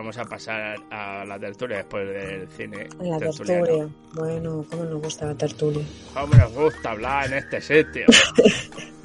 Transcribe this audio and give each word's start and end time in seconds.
vamos 0.00 0.16
a 0.16 0.24
pasar 0.24 0.76
a 0.90 1.26
la 1.26 1.38
tertulia 1.38 1.76
después 1.78 2.08
del 2.08 2.48
cine. 2.48 2.88
La 3.00 3.18
tertulia. 3.18 3.86
Bueno, 4.14 4.64
¿cómo 4.70 4.84
nos 4.84 5.02
gusta 5.02 5.26
la 5.26 5.34
tertulia? 5.34 5.84
¿Cómo 6.14 6.34
nos 6.34 6.52
gusta 6.54 6.92
hablar 6.92 7.26
en 7.26 7.34
este 7.34 7.60
sitio? 7.60 8.06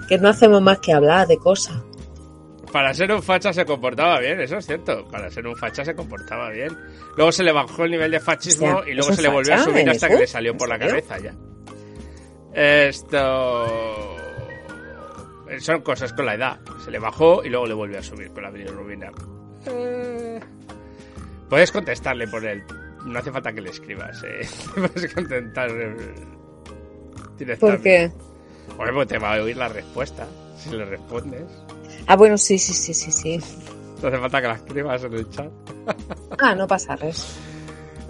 Que 0.07 0.19
no 0.19 0.29
hacemos 0.29 0.61
más 0.61 0.77
que 0.77 0.93
hablar 0.93 1.25
de 1.27 1.35
cosas. 1.37 1.81
Para 2.71 2.93
ser 2.93 3.11
un 3.11 3.23
facha 3.23 3.51
se 3.51 3.65
comportaba 3.65 4.19
bien, 4.19 4.39
eso 4.39 4.57
es 4.57 4.67
cierto. 4.67 5.03
Para 5.07 5.31
ser 5.31 5.47
un 5.47 5.55
facha 5.55 5.83
se 5.83 5.95
comportaba 5.95 6.51
bien. 6.51 6.77
Luego 7.17 7.31
se 7.31 7.41
le 7.41 7.51
bajó 7.51 7.85
el 7.85 7.91
nivel 7.91 8.11
de 8.11 8.19
fachismo 8.19 8.67
O 8.67 8.83
sea, 8.83 8.91
y 8.91 8.93
luego 8.93 9.09
¿es 9.09 9.15
se 9.15 9.21
le 9.23 9.29
volvió 9.29 9.55
a 9.55 9.57
subir 9.63 9.79
en 9.79 9.89
hasta 9.89 10.07
que 10.07 10.17
le 10.17 10.27
salió 10.27 10.55
por 10.55 10.69
la 10.69 10.77
cabeza 10.77 11.17
ya. 11.17 11.33
Esto. 12.53 13.65
Son 15.57 15.81
cosas 15.81 16.13
con 16.13 16.27
la 16.27 16.35
edad. 16.35 16.59
Se 16.83 16.91
le 16.91 16.99
bajó 16.99 17.43
y 17.43 17.49
luego 17.49 17.65
le 17.65 17.73
volvió 17.73 17.97
a 17.97 18.03
subir 18.03 18.31
con 18.31 18.43
la 18.43 18.51
bilirrubina. 18.51 19.11
Eh, 19.65 20.39
Puedes 21.49 21.71
contestarle 21.71 22.27
por 22.27 22.45
él. 22.45 22.63
No 23.05 23.19
hace 23.19 23.31
falta 23.31 23.53
que 23.53 23.61
le 23.61 23.69
escribas. 23.69 24.23
Eh. 24.23 24.47
Puedes 24.75 25.13
contestar 25.13 25.69
eh, 25.71 25.95
directamente. 27.37 27.57
¿Por 27.57 27.81
qué? 27.81 28.11
Oye, 28.79 28.91
pues 28.93 29.07
te 29.07 29.17
va 29.19 29.35
a 29.35 29.41
oír 29.41 29.55
la 29.57 29.67
respuesta 29.69 30.25
si 30.57 30.71
le 30.71 30.85
respondes. 30.85 31.43
Ah, 32.07 32.15
bueno, 32.15 32.37
sí, 32.37 32.57
sí, 32.57 32.73
sí, 32.73 32.93
sí, 32.93 33.11
sí. 33.11 33.39
No 34.01 34.07
hace 34.09 34.17
falta 34.17 34.41
que 34.41 34.47
la 34.47 34.53
escribas 34.55 35.03
en 35.03 35.13
el 35.13 35.29
chat. 35.29 35.51
Ah, 36.39 36.53
no 36.55 36.67
pasa 36.67 36.95
res. 36.97 37.37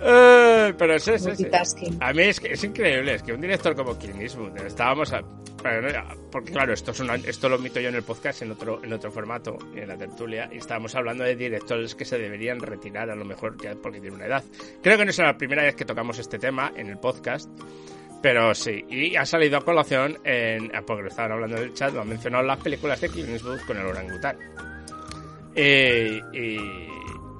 Eh, 0.01 0.73
pero 0.77 0.97
sí, 0.99 1.11
sí. 1.19 1.27
Multitasking. 1.27 1.97
A 2.01 2.11
mí 2.13 2.23
es 2.23 2.39
que 2.39 2.53
es 2.53 2.63
increíble, 2.63 3.15
es 3.15 3.23
que 3.23 3.33
un 3.33 3.41
director 3.41 3.75
como 3.75 3.95
Clint 3.97 4.19
Eastwood, 4.21 4.57
estábamos 4.65 5.13
a- 5.13 5.21
porque 6.31 6.52
claro, 6.52 6.73
esto 6.73 6.91
es 6.91 6.99
una- 6.99 7.16
esto 7.16 7.49
lo 7.49 7.55
omito 7.55 7.80
yo 7.80 7.89
en 7.89 7.95
el 7.95 8.03
podcast 8.03 8.41
en 8.41 8.52
otro 8.52 8.83
en 8.83 8.94
otro 8.94 9.11
formato, 9.11 9.58
en 9.75 9.88
la 9.88 9.97
tertulia, 9.97 10.49
y 10.52 10.57
estábamos 10.57 10.95
hablando 10.95 11.23
de 11.23 11.35
directores 11.35 11.95
que 11.95 12.05
se 12.05 12.17
deberían 12.17 12.59
retirar 12.59 13.09
a 13.09 13.16
lo 13.16 13.25
mejor 13.25 13.55
porque 13.81 13.99
tienen 13.99 14.13
una 14.16 14.25
edad. 14.27 14.44
Creo 14.81 14.97
que 14.97 15.05
no 15.05 15.11
es 15.11 15.17
la 15.17 15.38
primera 15.38 15.63
vez 15.63 15.75
que 15.75 15.85
tocamos 15.85 16.19
este 16.19 16.39
tema 16.39 16.72
en 16.75 16.88
el 16.88 16.97
podcast, 16.97 17.49
pero 18.22 18.53
sí, 18.55 18.85
y 18.89 19.16
ha 19.16 19.25
salido 19.25 19.57
a 19.57 19.61
colación 19.66 20.17
en 20.23 20.75
ah, 20.75 20.81
porque 20.85 21.03
lo 21.03 21.09
estaban 21.09 21.31
hablando 21.33 21.57
en 21.57 21.63
el 21.63 21.73
chat, 21.73 21.94
lo 21.94 22.02
han 22.02 22.09
mencionado 22.09 22.44
las 22.44 22.59
películas 22.59 23.02
de 23.02 23.09
Clint 23.09 23.29
Eastwood 23.29 23.61
con 23.67 23.77
el 23.77 23.85
orangután. 23.85 24.38
Eh, 25.55 26.22
y, 26.33 26.57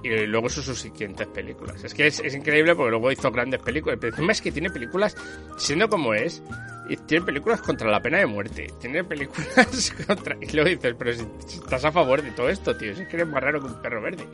y 0.06 0.28
luego 0.28 0.50
sus 0.50 0.80
siguientes 0.80 1.28
películas. 1.28 1.84
Es 1.84 1.94
que 1.94 2.08
es, 2.08 2.20
es 2.20 2.36
increíble 2.36 2.76
porque 2.76 2.92
luego 2.92 3.12
hizo 3.12 3.32
grandes 3.32 3.62
películas. 3.62 3.98
Pero 4.00 4.14
encima 4.14 4.32
es 4.32 4.42
que 4.42 4.52
tiene 4.52 4.70
películas, 4.70 5.16
siendo 5.58 5.90
como 5.90 6.14
es, 6.14 6.44
tiene 7.08 7.26
películas 7.26 7.62
contra 7.62 7.90
la 7.90 8.02
pena 8.02 8.20
de 8.20 8.28
muerte. 8.28 8.68
Tiene 8.80 9.04
películas 9.04 9.94
contra. 10.08 10.38
Y 10.40 10.52
luego 10.54 10.70
dices, 10.70 10.96
pero 10.98 11.14
si, 11.14 11.58
estás 11.58 11.84
a 11.86 11.92
favor 11.92 12.22
de 12.22 12.32
todo 12.32 12.50
esto, 12.50 12.78
tío, 12.78 12.96
si 12.96 13.02
es 13.02 13.08
que 13.08 13.18
eres 13.18 13.28
más 13.28 13.44
raro 13.44 13.60
que 13.60 13.68
un 13.68 13.82
perro 13.82 14.02
verde. 14.02 14.26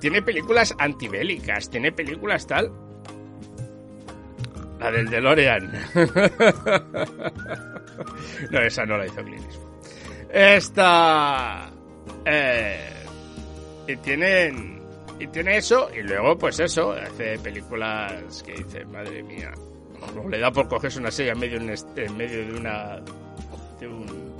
Tiene 0.00 0.22
películas 0.22 0.74
antibélicas, 0.78 1.70
tiene 1.70 1.90
películas 1.90 2.46
tal. 2.46 2.70
La 4.78 4.90
del 4.90 5.08
DeLorean. 5.08 5.72
no, 8.50 8.60
esa 8.60 8.84
no 8.84 8.98
la 8.98 9.06
hizo 9.06 9.24
Clint. 9.24 9.50
Esta. 10.30 11.70
Eh, 12.24 12.90
y 13.88 13.96
tienen. 13.96 14.73
Y 15.18 15.26
tiene 15.28 15.56
eso, 15.56 15.88
y 15.96 16.02
luego, 16.02 16.36
pues 16.36 16.58
eso, 16.60 16.92
hace 16.92 17.38
películas 17.38 18.42
que 18.44 18.54
dice, 18.54 18.84
madre 18.86 19.22
mía. 19.22 19.52
o 20.16 20.28
Le 20.28 20.38
da 20.38 20.50
por 20.50 20.68
cogerse 20.68 20.98
una 20.98 21.10
silla 21.10 21.32
en 21.32 21.38
medio, 21.38 21.58
en 21.58 22.16
medio 22.16 22.46
de 22.46 22.52
una. 22.58 23.00
de 23.80 23.88
un- 23.88 24.34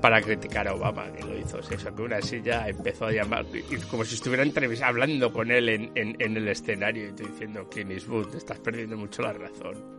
para 0.00 0.22
criticar 0.22 0.68
a 0.68 0.74
Obama, 0.74 1.10
que 1.12 1.24
lo 1.24 1.36
hizo. 1.36 1.60
Se 1.60 1.76
sacó 1.76 2.04
una 2.04 2.20
silla, 2.22 2.68
empezó 2.68 3.06
a 3.06 3.10
llamar, 3.10 3.44
y 3.52 3.76
como 3.90 4.04
si 4.04 4.14
estuviera 4.14 4.44
hablando 4.86 5.32
con 5.32 5.50
él 5.50 5.68
en, 5.70 5.90
en, 5.96 6.14
en 6.20 6.36
el 6.36 6.46
escenario, 6.46 7.06
y 7.06 7.08
estoy 7.08 7.26
diciendo, 7.26 7.68
Clint 7.68 7.90
Eastwood, 7.90 8.36
estás 8.36 8.60
perdiendo 8.60 8.96
mucho 8.96 9.22
la 9.22 9.32
razón. 9.32 9.97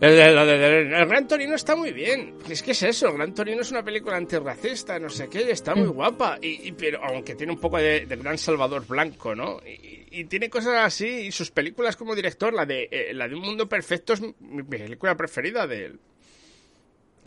El, 0.00 1.08
Gran 1.08 1.26
Torino 1.28 1.54
está 1.54 1.76
muy 1.76 1.92
bien. 1.92 2.34
Es 2.48 2.62
que 2.62 2.72
es 2.72 2.82
eso, 2.82 3.08
el 3.08 3.14
Gran 3.14 3.32
Torino 3.34 3.62
es 3.62 3.70
una 3.70 3.82
película 3.82 4.16
antirracista, 4.16 4.98
no 4.98 5.08
sé 5.08 5.28
qué, 5.28 5.50
está 5.50 5.74
muy 5.74 5.86
guapa. 5.88 6.38
Y, 6.42 6.68
y- 6.68 6.72
pero 6.72 7.02
aunque 7.02 7.34
tiene 7.34 7.52
un 7.52 7.60
poco 7.60 7.78
de, 7.78 8.04
de 8.06 8.16
Gran 8.16 8.36
Salvador 8.36 8.86
Blanco, 8.86 9.34
¿no? 9.34 9.60
Y, 9.66 10.06
y 10.10 10.24
tiene 10.24 10.50
cosas 10.50 10.74
así, 10.84 11.06
y 11.06 11.32
sus 11.32 11.50
películas 11.50 11.96
como 11.96 12.14
director, 12.14 12.52
la 12.52 12.66
de 12.66 12.88
eh, 12.90 13.14
la 13.14 13.28
de 13.28 13.34
Un 13.34 13.42
Mundo 13.42 13.68
Perfecto 13.68 14.12
es 14.12 14.20
mi, 14.20 14.34
mi 14.40 14.62
película 14.62 15.16
preferida 15.16 15.66
de 15.66 15.84
él. 15.86 16.00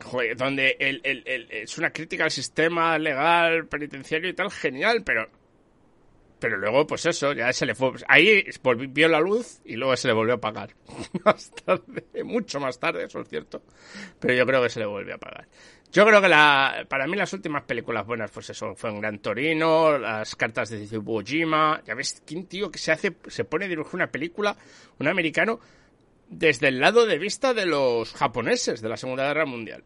Joder, 0.04 0.38
donde 0.38 0.76
el, 0.80 1.02
el- 1.04 1.24
el- 1.26 1.48
es 1.50 1.78
una 1.78 1.92
crítica 1.92 2.26
al 2.26 2.32
sistema 2.32 3.00
legal, 3.00 3.66
penitenciario 3.68 4.30
y 4.30 4.34
tal, 4.34 4.52
genial, 4.52 5.02
pero 5.04 5.28
pero 6.40 6.58
luego, 6.58 6.86
pues 6.86 7.06
eso, 7.06 7.34
ya 7.34 7.52
se 7.54 7.66
le 7.66 7.74
fue. 7.76 7.92
Ahí 8.08 8.44
volvi- 8.64 8.92
vio 8.92 9.08
la 9.08 9.20
luz 9.20 9.60
y 9.66 9.76
luego 9.76 9.96
se 9.98 10.08
le 10.08 10.14
volvió 10.14 10.34
a 10.34 10.38
apagar. 10.38 10.70
más 11.26 11.52
tarde, 11.66 12.04
mucho 12.24 12.60
más 12.60 12.80
tarde, 12.80 13.06
eso 13.06 13.22
es 13.22 13.28
cierto. 13.30 13.62
Pero 14.20 14.34
yo 14.34 14.46
creo 14.46 14.62
que 14.64 14.70
se 14.70 14.80
le 14.80 14.86
volvió 14.86 15.14
a 15.14 15.18
apagar. 15.18 15.48
Yo 15.92 16.06
creo 16.06 16.22
que 16.22 16.28
la, 16.28 16.86
para 16.90 17.08
mí 17.08 17.16
las 17.16 17.32
últimas 17.34 17.64
películas 17.64 18.06
buenas, 18.06 18.30
pues 18.30 18.50
eso, 18.50 18.76
fue 18.76 18.90
en 18.90 19.00
Gran 19.00 19.20
Torino, 19.20 19.98
las 19.98 20.36
cartas 20.36 20.70
de 20.70 20.84
Iwo. 20.84 21.22
Ya 21.22 21.96
ves, 21.96 22.22
¿quién 22.26 22.46
tío 22.46 22.70
que 22.70 22.78
se 22.78 22.92
hace, 22.92 23.16
se 23.28 23.46
pone 23.46 23.66
a 23.66 23.68
dirigir 23.70 23.96
una 23.96 24.08
película, 24.12 24.56
un 25.00 25.08
americano, 25.08 25.60
desde 26.30 26.68
el 26.68 26.80
lado 26.82 27.06
de 27.06 27.18
vista 27.18 27.54
de 27.54 27.66
los 27.66 28.14
japoneses 28.14 28.82
de 28.82 28.90
la 28.90 28.98
Segunda 28.98 29.28
Guerra 29.28 29.46
Mundial? 29.46 29.84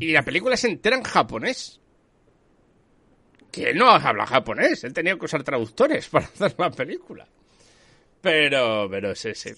Y 0.00 0.12
la 0.12 0.22
película 0.22 0.56
se 0.56 0.68
entera 0.68 0.96
en 0.96 1.02
japonés 1.02 1.77
que 3.58 3.70
él 3.70 3.78
no 3.78 3.90
habla 3.90 4.26
japonés, 4.26 4.84
él 4.84 4.92
tenía 4.92 5.16
que 5.18 5.24
usar 5.24 5.42
traductores 5.42 6.08
para 6.10 6.26
hacer 6.26 6.54
la 6.58 6.70
película. 6.70 7.26
Pero, 8.20 8.88
pero 8.90 9.14
sí, 9.14 9.34
sí. 9.34 9.50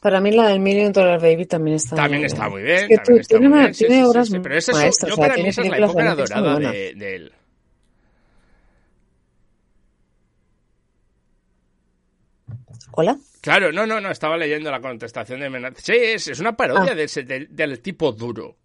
Para 0.00 0.20
mí 0.20 0.32
la 0.32 0.48
del 0.48 0.60
Million 0.60 0.92
Dollar 0.92 1.20
Baby 1.20 1.46
también 1.46 1.76
está 1.76 1.94
También 1.96 2.20
muy 2.22 2.26
está 2.26 2.42
bien. 2.48 2.50
muy 2.52 2.62
bien. 2.62 2.78
Es 2.78 2.88
que 2.88 2.98
tú- 2.98 3.20
tiene, 3.28 3.48
muy 3.48 3.56
ma- 3.56 3.62
bien, 3.64 3.74
sí, 3.74 3.86
tiene 3.86 3.94
sí, 3.94 4.00
sí, 4.02 4.08
obras 4.10 4.28
sí, 4.28 4.38
Pero 4.40 4.56
es 4.56 4.68
eso, 4.68 4.78
maestras, 4.78 5.08
yo 5.08 5.14
o 5.14 5.16
sea, 5.16 5.28
para 5.28 5.42
mí 5.42 5.48
esa 5.48 5.62
es 5.62 5.68
la 5.68 5.76
época 5.78 6.14
dorada 6.14 6.58
de, 6.58 6.94
de 6.94 7.14
él. 7.14 7.32
¿Hola? 12.92 13.16
Claro, 13.40 13.72
no, 13.72 13.86
no, 13.86 14.00
no, 14.00 14.10
estaba 14.10 14.36
leyendo 14.36 14.70
la 14.70 14.80
contestación 14.80 15.40
de 15.40 15.50
Menard. 15.50 15.74
Sí, 15.78 15.92
es, 15.96 16.28
es 16.28 16.38
una 16.40 16.56
parodia 16.56 16.92
Ah. 16.92 16.94
de 16.94 17.04
ese- 17.04 17.22
del, 17.24 17.48
del 17.54 17.80
tipo 17.80 18.12
duro. 18.12 18.56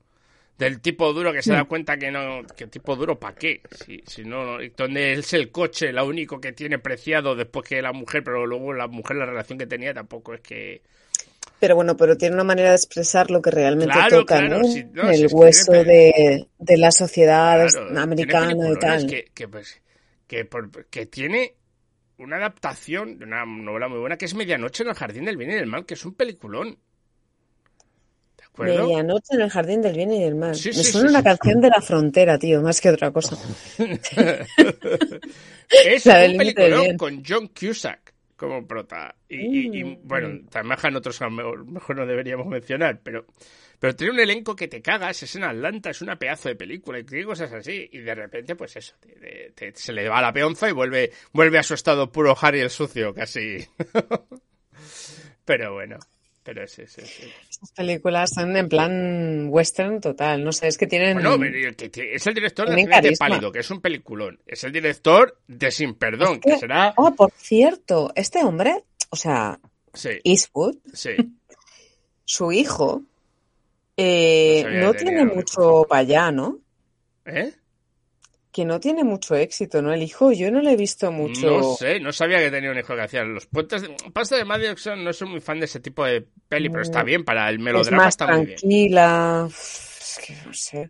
Del 0.57 0.81
tipo 0.81 1.13
duro 1.13 1.31
que 1.31 1.43
se 1.43 1.53
da 1.53 1.65
cuenta 1.65 1.97
que 1.97 2.09
no. 2.09 2.41
que 2.55 2.65
tipo 2.67 2.95
duro 2.95 3.19
para 3.19 3.35
qué. 3.35 3.61
Si, 3.85 4.01
si 4.07 4.23
no, 4.23 4.57
donde 4.75 5.13
es 5.13 5.33
el 5.33 5.51
coche, 5.51 5.93
lo 5.93 6.05
único 6.05 6.41
que 6.41 6.51
tiene 6.51 6.79
preciado 6.79 7.35
después 7.35 7.67
que 7.69 7.81
la 7.81 7.93
mujer, 7.93 8.23
pero 8.23 8.45
luego 8.47 8.73
la 8.73 8.87
mujer, 8.87 9.17
la 9.17 9.25
relación 9.27 9.59
que 9.59 9.67
tenía 9.67 9.93
tampoco 9.93 10.33
es 10.33 10.41
que. 10.41 10.81
Pero 11.59 11.75
bueno, 11.75 11.95
pero 11.97 12.17
tiene 12.17 12.35
una 12.35 12.43
manera 12.43 12.69
de 12.69 12.75
expresar 12.75 13.31
lo 13.31 13.41
que 13.41 13.51
realmente 13.51 13.93
Claro, 13.93 14.19
toca, 14.21 14.39
claro, 14.39 14.59
¿no? 14.59 14.63
si 14.65 14.79
el 14.79 15.27
hueso 15.31 15.71
tiene 15.71 15.85
de, 15.85 16.47
de 16.59 16.77
la 16.77 16.91
sociedad 16.91 17.67
Claro, 17.69 17.99
americana 17.99 18.69
y 18.69 18.75
tal. 18.79 19.07
Que, 19.07 19.25
que, 19.33 19.47
pues, 19.47 19.81
que, 20.27 20.45
por- 20.45 20.85
que 20.85 21.05
tiene 21.07 21.53
una 22.17 22.37
adaptación 22.37 23.17
de 23.19 23.25
una 23.25 23.45
novela 23.45 23.87
muy 23.87 23.99
buena 23.99 24.17
que 24.17 24.25
es 24.25 24.33
Medianoche 24.33 24.83
en 24.83 24.89
el 24.89 24.95
Jardín 24.95 25.25
del 25.25 25.37
Bien 25.37 25.51
y 25.51 25.55
del 25.55 25.67
Mal, 25.67 25.85
que 25.85 25.93
es 25.95 26.05
un 26.05 26.15
peliculón. 26.15 26.77
¿De 28.57 28.63
acuerdo? 28.63 28.87
Medianoche 28.87 29.35
en 29.35 29.41
el 29.41 29.49
jardín 29.49 29.81
del 29.81 29.95
bien 29.95 30.11
y 30.13 30.23
del 30.23 30.35
mal. 30.35 30.55
Sí, 30.55 30.69
Me 30.69 30.73
sí, 30.75 30.83
suena 30.85 31.07
sí, 31.09 31.13
una 31.15 31.23
canción 31.23 31.61
de 31.61 31.69
la 31.69 31.81
frontera, 31.81 32.37
tío, 32.39 32.61
más 32.61 32.81
que 32.81 32.89
otra 32.89 33.11
cosa. 33.11 33.37
es 35.69 36.05
La 36.05 36.25
un 36.25 36.37
peliculón 36.37 36.97
con 36.97 37.23
John 37.27 37.47
Cusack 37.49 38.13
como 38.35 38.65
prota. 38.67 39.15
Y, 39.29 39.35
y- 39.37 39.79
y, 39.79 39.83
Mm. 39.83 39.99
bueno, 40.03 40.41
trabajan 40.49 40.95
otros 40.95 41.17
que 41.17 41.23
a 41.25 41.27
lo 41.29 41.35
mejor 41.35 41.65
mejor 41.65 41.95
no 41.97 42.05
deberíamos 42.05 42.45
mencionar, 42.47 42.99
pero, 43.03 43.25
pero 43.79 43.95
tiene 43.95 44.13
un 44.13 44.19
elenco 44.19 44.55
que 44.55 44.67
te 44.67 44.81
cagas, 44.81 45.21
es 45.23 45.35
en 45.35 45.43
Atlanta, 45.43 45.89
es 45.89 46.01
una 46.01 46.17
pedazo 46.17 46.49
de 46.49 46.55
película 46.55 46.99
y 46.99 47.03
tiene 47.03 47.25
cosas 47.25 47.51
así. 47.51 47.89
Y 47.91 47.99
de 47.99 48.13
repente, 48.15 48.55
pues 48.55 48.75
eso, 48.75 48.95
te- 48.99 49.15
te- 49.15 49.71
te- 49.71 49.75
se 49.79 49.91
le 49.93 50.07
va 50.07 50.21
la 50.21 50.33
peonza 50.33 50.69
y 50.69 50.73
vuelve, 50.73 51.11
vuelve 51.33 51.57
a 51.59 51.63
su 51.63 51.73
estado 51.73 52.11
puro 52.11 52.35
Harry 52.39 52.59
el 52.61 52.69
sucio, 52.69 53.13
casi. 53.13 53.57
pero 55.45 55.73
bueno. 55.73 55.97
Pero 56.47 56.65
sí, 56.65 56.83
sí, 56.87 57.01
sí. 57.01 57.29
Esas 57.49 57.73
películas 57.73 58.29
son 58.33 58.55
en 58.55 58.69
plan 58.69 59.47
western 59.49 59.99
total. 59.99 60.45
No 60.45 60.53
sé, 60.53 60.69
es 60.69 60.77
que 60.77 60.87
tienen. 60.87 61.15
Bueno, 61.15 61.35
es 61.43 62.25
el 62.25 62.33
director 62.33 62.69
de. 62.69 63.15
Pálido, 63.19 63.51
que 63.51 63.59
es 63.59 63.69
un 63.69 63.81
peliculón. 63.81 64.39
Es 64.47 64.63
el 64.63 64.71
director 64.71 65.37
de 65.45 65.71
Sin 65.71 65.95
Perdón, 65.95 66.35
Es 66.35 66.39
que 66.39 66.51
que- 66.51 66.57
será. 66.59 66.93
Oh, 66.95 67.13
por 67.13 67.31
cierto, 67.31 68.13
este 68.15 68.45
hombre, 68.45 68.85
o 69.09 69.17
sea, 69.17 69.59
Sí, 69.93 70.11
Eastwood, 70.23 70.77
sí. 70.93 71.09
su 72.23 72.53
hijo, 72.53 73.03
eh, 73.97 74.63
No 74.69 74.87
no 74.87 74.93
tiene 74.93 75.25
mucho 75.25 75.85
para 75.89 75.99
allá, 75.99 76.31
¿no? 76.31 76.59
¿Eh? 77.25 77.51
Que 78.57 78.65
no 78.65 78.79
tiene 78.79 79.03
mucho 79.03 79.35
éxito, 79.35 79.83
¿no? 79.83 79.93
El 79.93 80.01
hijo, 80.01 80.31
yo 80.31 80.49
no 80.49 80.61
le 80.61 80.71
he 80.71 80.75
visto 80.75 81.11
mucho. 81.11 81.59
No 81.59 81.75
sé, 81.75 81.99
no 81.99 82.11
sabía 82.11 82.39
que 82.39 82.49
tenía 82.49 82.71
un 82.71 82.79
hijo 82.79 82.95
que 82.95 83.01
hacía 83.03 83.23
los 83.23 83.45
puentes. 83.45 83.83
De... 83.83 83.95
Pasta 84.11 84.35
de 84.35 84.45
Madison 84.45 85.03
no 85.03 85.13
soy 85.13 85.29
muy 85.29 85.41
fan 85.41 85.59
de 85.59 85.65
ese 85.65 85.79
tipo 85.79 86.03
de 86.03 86.25
peli, 86.49 86.67
pero 86.67 86.81
está 86.81 87.03
bien, 87.03 87.23
para 87.23 87.47
el 87.49 87.57
es 87.57 87.61
melodrama 87.61 88.05
más 88.05 88.15
está 88.15 88.35
muy 88.35 88.47
bien. 88.47 88.57
Es 88.57 90.19
que 90.25 90.33
no 90.43 90.51
sé. 90.55 90.89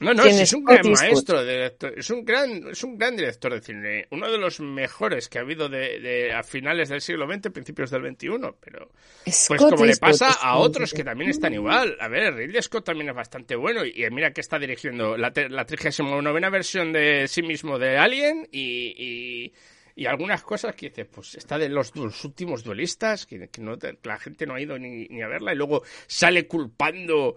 No, 0.00 0.14
no, 0.14 0.22
¿Quién 0.22 0.36
sí, 0.36 0.42
es 0.42 0.52
un 0.52 0.64
gran 0.64 0.80
maestro, 0.92 1.44
de 1.44 1.74
es 1.96 2.10
un 2.10 2.24
gran, 2.24 2.68
es 2.70 2.84
un 2.84 2.96
gran 2.96 3.16
director 3.16 3.52
de 3.52 3.60
cine, 3.60 4.06
uno 4.10 4.30
de 4.30 4.38
los 4.38 4.60
mejores 4.60 5.28
que 5.28 5.38
ha 5.38 5.42
habido 5.42 5.68
de, 5.68 5.98
de- 6.00 6.32
a 6.32 6.42
finales 6.42 6.88
del 6.88 7.00
siglo 7.00 7.26
XX, 7.26 7.50
principios 7.50 7.90
del 7.90 8.02
XXI, 8.14 8.28
pero 8.60 8.90
pues 9.24 9.36
Scott 9.36 9.58
como 9.70 9.84
le 9.86 9.96
pasa 9.96 10.28
a 10.32 10.56
otros 10.58 10.92
que 10.92 11.02
también 11.04 11.30
están 11.30 11.52
igual. 11.54 11.96
A 12.00 12.08
ver, 12.08 12.34
Ridley 12.34 12.62
Scott 12.62 12.84
también 12.84 13.08
es 13.10 13.14
bastante 13.16 13.56
bueno 13.56 13.84
y, 13.84 14.04
y 14.04 14.10
mira 14.10 14.32
que 14.32 14.40
está 14.40 14.58
dirigiendo 14.58 15.16
la, 15.16 15.32
la 15.48 15.64
39 15.64 16.50
versión 16.50 16.92
de 16.92 17.26
sí 17.28 17.42
mismo 17.42 17.78
de 17.78 17.96
Alien 17.98 18.48
y, 18.52 18.94
y, 18.96 19.52
y 19.96 20.06
algunas 20.06 20.42
cosas 20.42 20.74
que 20.76 20.90
dices, 20.90 21.06
pues 21.12 21.34
está 21.34 21.58
de 21.58 21.68
los, 21.68 21.94
los 21.96 22.24
últimos 22.24 22.62
duelistas, 22.62 23.26
que, 23.26 23.48
que 23.48 23.60
no 23.60 23.76
la 24.04 24.18
gente 24.18 24.46
no 24.46 24.54
ha 24.54 24.60
ido 24.60 24.78
ni, 24.78 25.06
ni 25.08 25.22
a 25.22 25.28
verla 25.28 25.52
y 25.52 25.56
luego 25.56 25.82
sale 26.06 26.46
culpando 26.46 27.34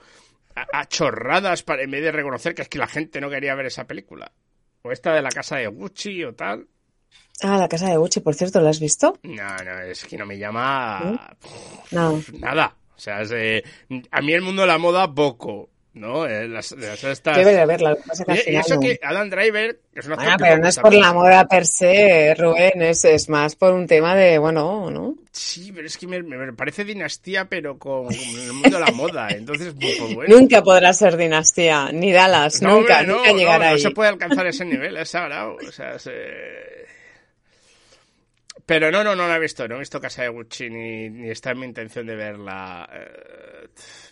a, 0.55 0.79
a 0.79 0.85
chorradas 0.87 1.63
para, 1.63 1.83
en 1.83 1.91
vez 1.91 2.01
de 2.03 2.11
reconocer 2.11 2.53
que 2.55 2.61
es 2.63 2.69
que 2.69 2.77
la 2.79 2.87
gente 2.87 3.19
no 3.21 3.29
quería 3.29 3.55
ver 3.55 3.65
esa 3.67 3.85
película. 3.85 4.31
O 4.83 4.91
esta 4.91 5.13
de 5.13 5.21
la 5.21 5.29
casa 5.29 5.57
de 5.57 5.67
Gucci 5.67 6.23
o 6.23 6.33
tal. 6.33 6.67
Ah, 7.43 7.57
la 7.57 7.67
casa 7.67 7.89
de 7.89 7.97
Gucci, 7.97 8.19
por 8.19 8.35
cierto, 8.35 8.59
¿la 8.61 8.69
has 8.71 8.79
visto? 8.79 9.17
No, 9.23 9.55
no, 9.63 9.79
es 9.81 10.05
que 10.05 10.17
no 10.17 10.25
me 10.25 10.37
llama 10.37 11.35
No. 11.91 12.21
nada. 12.39 12.75
O 12.95 12.99
sea, 12.99 13.21
es 13.21 13.31
a 14.11 14.21
mí 14.21 14.33
el 14.33 14.41
mundo 14.41 14.61
de 14.61 14.67
la 14.67 14.77
moda 14.77 15.11
poco, 15.13 15.69
¿no? 15.93 16.25
Eh, 16.25 16.47
las, 16.47 16.71
las 16.71 17.03
estas... 17.03 17.37
Debe 17.37 17.53
de 17.53 17.65
verla. 17.65 17.97
Y, 18.45 18.51
y 18.51 18.55
eso 18.55 18.75
no. 18.75 18.81
que 18.81 18.99
Adam 19.03 19.29
Driver 19.29 19.79
es 19.93 20.05
una 20.07 20.15
Bueno, 20.15 20.35
pero 20.39 20.57
no 20.57 20.67
es 20.67 20.79
por 20.79 20.93
la 20.93 21.13
moda 21.13 21.47
per 21.47 21.65
se, 21.67 22.33
Rubén, 22.35 22.81
es, 22.81 23.03
es 23.05 23.27
más 23.27 23.55
por 23.55 23.73
un 23.73 23.87
tema 23.87 24.15
de, 24.15 24.37
bueno, 24.37 24.89
¿no? 24.89 25.15
Sí, 25.31 25.71
pero 25.73 25.87
es 25.87 25.97
que 25.97 26.07
me, 26.07 26.21
me 26.23 26.53
parece 26.53 26.83
dinastía, 26.85 27.45
pero 27.45 27.77
con 27.77 28.07
el 28.13 28.53
mundo 28.53 28.77
de 28.79 28.85
la 28.85 28.91
moda. 28.91 29.27
Entonces, 29.31 29.73
pues 29.79 30.15
bueno. 30.15 30.35
Nunca 30.37 30.61
podrá 30.63 30.93
ser 30.93 31.17
dinastía, 31.17 31.89
ni 31.91 32.11
Dallas, 32.11 32.61
No, 32.61 32.77
nunca, 32.79 32.99
hombre, 32.99 33.07
no, 33.07 33.17
nunca 33.17 33.31
no, 33.31 33.37
llegará 33.37 33.65
no 33.69 33.75
ahí. 33.75 33.79
se 33.81 33.91
puede 33.91 34.09
alcanzar 34.09 34.47
ese 34.47 34.65
nivel, 34.65 34.95
es 34.97 35.09
sagrado. 35.09 35.57
O 35.67 35.71
sea, 35.71 35.97
se- 35.99 36.11
Pero 38.65 38.91
no, 38.91 39.03
no, 39.03 39.15
no 39.15 39.27
la 39.27 39.37
he 39.37 39.39
visto. 39.39 39.67
No 39.67 39.75
he 39.75 39.79
visto 39.79 39.99
Casa 39.99 40.23
de 40.23 40.29
Gucci 40.29 40.69
ni, 40.69 41.09
ni 41.09 41.29
está 41.29 41.51
en 41.51 41.59
mi 41.59 41.65
intención 41.65 42.05
de 42.05 42.15
verla. 42.15 42.89
Eh, 42.93 43.67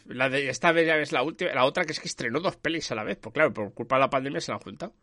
La 0.07 0.29
de, 0.29 0.49
esta 0.49 0.71
vez 0.71 0.87
ya 0.87 0.95
ves 0.95 1.11
la 1.11 1.23
última. 1.23 1.53
La 1.53 1.65
otra 1.65 1.85
que 1.85 1.91
es 1.93 1.99
que 1.99 2.07
estrenó 2.07 2.39
dos 2.39 2.55
pelis 2.57 2.91
a 2.91 2.95
la 2.95 3.03
vez. 3.03 3.17
Pues 3.21 3.33
claro, 3.33 3.53
por 3.53 3.73
culpa 3.73 3.95
de 3.95 4.01
la 4.01 4.09
pandemia 4.09 4.41
se 4.41 4.51
la 4.51 4.55
han 4.57 4.61
juntado. 4.63 4.93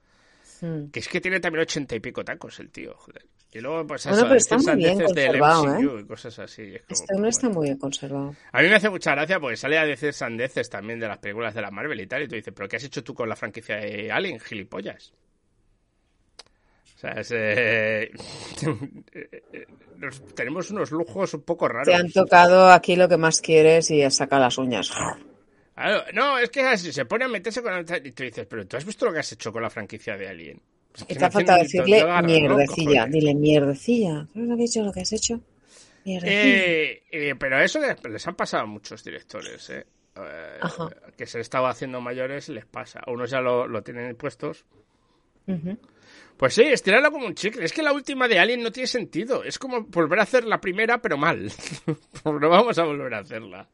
Que 0.90 1.00
es 1.00 1.08
que 1.08 1.20
tiene 1.20 1.38
también 1.38 1.62
ochenta 1.62 1.94
y 1.94 2.00
pico 2.00 2.25
tacos 2.25 2.58
el 2.60 2.70
tío, 2.70 2.94
joder. 2.96 3.26
Y 3.52 3.60
luego, 3.60 3.87
pues 3.87 4.04
Bueno, 4.04 4.19
eso, 4.19 4.26
pero 4.26 4.37
está 4.37 4.56
muy 4.58 4.76
bien 4.76 5.00
conservado, 5.00 5.64
MCU 5.66 5.98
y 5.98 6.04
cosas 6.06 6.38
así. 6.38 6.62
y 6.62 6.75
es 6.76 6.82
como, 6.82 6.94
Este 6.94 7.14
hombre 7.14 7.31
está 7.31 7.48
muy 7.50 7.64
bien 7.66 7.78
conservado. 7.78 8.34
A 8.52 8.62
mí 8.62 8.69
me 8.69 8.75
hace 8.75 8.88
mucha 8.90 9.12
gracia 9.14 9.38
porque 9.38 9.56
sale 9.56 9.78
a 9.78 9.84
decir 9.84 10.12
sandeces 10.14 10.69
también 10.70 10.98
de 10.98 11.08
las 11.08 11.19
películas 11.19 11.54
de 11.54 11.60
la 11.62 11.70
Marvel 11.70 12.00
y 12.00 12.06
tal. 12.06 12.22
Y 12.22 12.28
tú 12.28 12.34
dices, 12.37 12.52
¿pero 12.56 12.69
qué 12.69 12.76
has 12.76 12.84
hecho 12.84 13.04
tú 13.04 13.12
con 13.14 13.28
la 13.28 13.37
franquicia 13.37 13.76
de 13.76 14.10
Alien, 14.10 14.40
gilipollas? 14.40 15.12
O 16.96 16.98
sea, 16.98 17.10
es, 17.12 17.31
eh, 17.34 18.10
nos- 19.98 20.25
tenemos 20.34 20.70
unos 20.70 20.90
lujos 20.90 21.34
un 21.34 21.43
poco 21.43 21.69
raros. 21.69 21.88
Te 21.88 21.94
han 21.94 22.10
tocado 22.10 22.70
aquí 22.70 22.96
lo 22.96 23.08
que 23.08 23.16
más 23.19 23.40
quieres 23.40 23.90
y 23.90 24.08
saca 24.10 24.38
las 24.38 24.56
uñas. 24.58 24.90
Claro, 25.75 26.04
no, 26.14 26.38
es 26.38 26.48
que 26.48 26.62
así, 26.62 26.93
se 26.93 27.04
pone 27.04 27.26
a 27.26 27.28
meterse 27.28 27.62
con... 27.62 27.72
el- 27.75 28.06
Y 28.06 28.12
tú 28.12 28.22
dices, 28.22 28.46
¿pero 28.46 28.66
tú 28.66 28.76
has 28.78 28.84
visto 28.87 29.04
lo 29.04 29.12
que 29.12 29.19
has 29.20 29.31
hecho 29.32 29.52
con 29.52 29.62
la 29.62 29.69
franquicia 29.70 30.16
de 30.16 30.26
Alien? 30.28 30.60
Pues 30.90 31.02
es 31.02 31.06
que 31.08 31.14
te 31.14 31.20
no 31.20 31.56
ni 31.58 31.62
decirle 31.62 32.04
mierdecilla. 32.40 32.87
cojones. 33.02 33.12
Dile 33.12 33.34
mierdecilla. 33.34 34.26
¿Tú 34.32 34.38
no 34.40 34.52
has 34.54 34.58
dicho 34.58 34.82
lo 34.82 34.93
que 34.93 35.00
has 35.00 35.12
hecho? 35.12 35.40
Mierdecilla. 36.06 36.40
Eh, 36.40 37.02
eh, 37.10 37.34
pero 37.38 37.60
eso 37.60 37.78
les, 38.08 38.26
han 38.26 38.34
pasado 38.37 38.62
a 38.62 38.66
muchos 38.66 39.04
directores, 39.04 39.69
¿eh? 39.69 39.84
Eh, 40.16 40.60
que 41.14 41.26
se 41.26 41.40
estaba 41.40 41.69
haciendo 41.69 42.00
mayores 42.00 42.48
les 42.48 42.64
pasa. 42.64 43.00
A 43.06 43.10
unos 43.10 43.28
ya 43.31 43.43
lo, 43.43 43.69
lo 43.69 43.82
tienen 43.82 44.16
puestos. 44.16 44.64
Ujú. 45.46 45.76
Pues 46.37 46.53
sí, 46.55 46.62
estirarlo 46.62 47.11
como 47.11 47.27
un 47.27 47.35
chicle. 47.35 47.65
Es 47.65 47.73
que 47.73 47.83
la 47.83 47.93
última 47.93 48.29
de 48.29 48.38
Alien 48.38 48.62
no 48.62 48.71
tiene 48.71 48.87
sentido. 48.87 49.43
Es 49.43 49.59
como 49.59 49.83
volver 49.83 50.19
a 50.21 50.25
hacer 50.25 50.44
la 50.44 50.61
primera, 50.61 51.00
pero 51.00 51.17
mal. 51.17 51.50
Pues 52.23 52.41
no 52.41 52.49
vamos 52.49 52.77
a 52.79 52.85
volver 52.85 53.15
a 53.15 53.19
hacerla. 53.21 53.69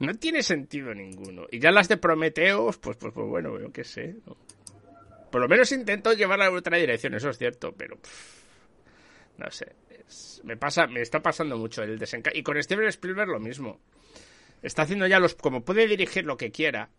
No 0.00 0.14
tiene 0.14 0.42
sentido 0.42 0.92
ninguno. 0.94 1.46
Y 1.50 1.60
ya 1.60 1.70
las 1.70 1.88
de 1.88 1.96
Prometeos, 1.98 2.78
pues, 2.78 2.96
pues, 2.96 3.12
pues 3.12 3.26
bueno, 3.28 3.58
yo 3.60 3.70
qué 3.70 3.84
sé. 3.84 4.16
Por 5.30 5.40
lo 5.40 5.48
menos 5.48 5.70
intento 5.72 6.12
llevarla 6.12 6.46
a 6.46 6.50
otra 6.50 6.76
dirección, 6.78 7.14
eso 7.14 7.30
es 7.30 7.38
cierto, 7.38 7.72
pero 7.72 7.96
pff, 7.96 8.42
no 9.38 9.50
sé. 9.50 9.66
es- 10.06 10.40
me 10.44 10.56
pasa, 10.56 10.86
me 10.88 11.00
está 11.02 11.20
pasando 11.22 11.56
mucho 11.56 11.82
el 11.82 11.98
desencanto. 11.98 12.36
Y 12.38 12.42
con 12.42 12.60
Steven 12.62 12.88
Spielberg 12.88 13.28
lo 13.28 13.38
mismo. 13.40 13.80
Está 14.60 14.82
haciendo 14.82 15.06
ya 15.06 15.18
los, 15.20 15.34
como 15.36 15.64
puede 15.64 15.86
dirigir 15.86 16.24
lo 16.24 16.36
que 16.36 16.50
quiera. 16.50 16.90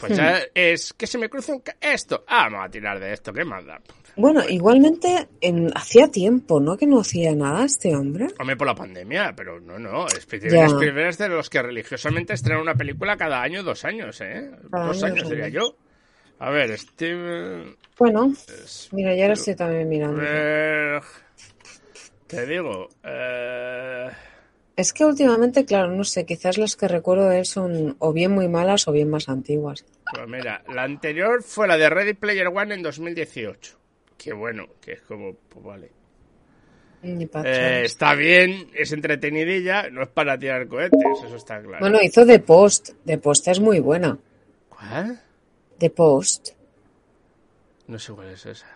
Pues 0.00 0.16
ya 0.16 0.40
es 0.54 0.92
que 0.92 1.06
se 1.06 1.16
me 1.18 1.28
cruza 1.30 1.52
un 1.54 1.62
esto. 1.80 2.24
Ah, 2.26 2.48
vamos 2.50 2.66
a 2.66 2.70
tirar 2.70 2.98
de 3.00 3.12
esto, 3.12 3.32
¿qué 3.32 3.44
más 3.44 3.64
da? 3.64 3.80
Bueno, 4.16 4.42
igualmente, 4.48 5.28
en, 5.42 5.70
hacía 5.74 6.08
tiempo, 6.08 6.58
¿no? 6.58 6.76
Que 6.76 6.86
no 6.86 7.00
hacía 7.00 7.34
nada 7.34 7.66
este 7.66 7.94
hombre. 7.94 8.28
Hombre, 8.38 8.56
por 8.56 8.66
la 8.66 8.74
pandemia, 8.74 9.34
pero 9.36 9.60
no, 9.60 9.78
no. 9.78 10.06
Spielberg 10.08 11.08
es 11.08 11.18
de 11.18 11.28
los 11.28 11.50
que 11.50 11.62
religiosamente 11.62 12.32
estrenan 12.32 12.62
una 12.62 12.74
película 12.74 13.16
cada 13.16 13.42
año, 13.42 13.62
dos 13.62 13.84
años, 13.84 14.18
¿eh? 14.22 14.50
Cada 14.70 14.86
dos 14.86 15.02
año, 15.02 15.12
años, 15.12 15.22
dos 15.24 15.30
diría 15.30 15.46
años. 15.46 15.54
yo. 15.54 15.76
A 16.38 16.50
ver, 16.50 16.78
Steven... 16.78 17.76
Bueno, 17.98 18.32
mira, 18.92 19.14
ya 19.14 19.24
ahora 19.24 19.34
estoy 19.34 19.54
también 19.54 19.88
mirando. 19.88 20.22
Te 22.26 22.46
digo, 22.46 22.88
eh, 23.04 24.08
Es 24.76 24.92
que 24.92 25.04
últimamente, 25.04 25.64
claro, 25.64 25.90
no 25.92 26.04
sé, 26.04 26.26
quizás 26.26 26.58
las 26.58 26.76
que 26.76 26.88
recuerdo 26.88 27.28
de 27.28 27.38
él 27.38 27.46
son 27.46 27.96
o 27.98 28.12
bien 28.12 28.32
muy 28.32 28.48
malas 28.48 28.88
o 28.88 28.92
bien 28.92 29.08
más 29.08 29.28
antiguas. 29.28 29.84
pues 30.10 30.28
mira, 30.28 30.62
la 30.72 30.82
anterior 30.82 31.42
fue 31.42 31.68
la 31.68 31.76
de 31.76 31.88
Ready 31.88 32.14
Player 32.14 32.48
One 32.48 32.74
en 32.74 32.82
2018. 32.82 33.85
Qué 34.16 34.32
bueno, 34.32 34.66
que 34.80 34.92
es 34.92 35.02
como, 35.02 35.34
pues 35.34 35.64
vale. 35.64 35.90
Eh, 37.02 37.82
está 37.84 38.14
bien, 38.14 38.70
es 38.74 38.90
entretenidilla, 38.92 39.90
no 39.90 40.02
es 40.02 40.08
para 40.08 40.38
tirar 40.38 40.66
cohetes, 40.66 41.00
eso 41.24 41.36
está 41.36 41.60
claro. 41.60 41.78
Bueno, 41.80 41.98
hizo 42.02 42.26
The 42.26 42.40
Post. 42.40 42.90
The 43.04 43.18
Post 43.18 43.48
es 43.48 43.60
muy 43.60 43.80
buena. 43.80 44.18
¿Cuál? 44.68 45.20
The 45.78 45.90
Post. 45.90 46.50
No 47.86 47.98
sé 47.98 48.12
cuál 48.12 48.28
es 48.30 48.46
esa. 48.46 48.66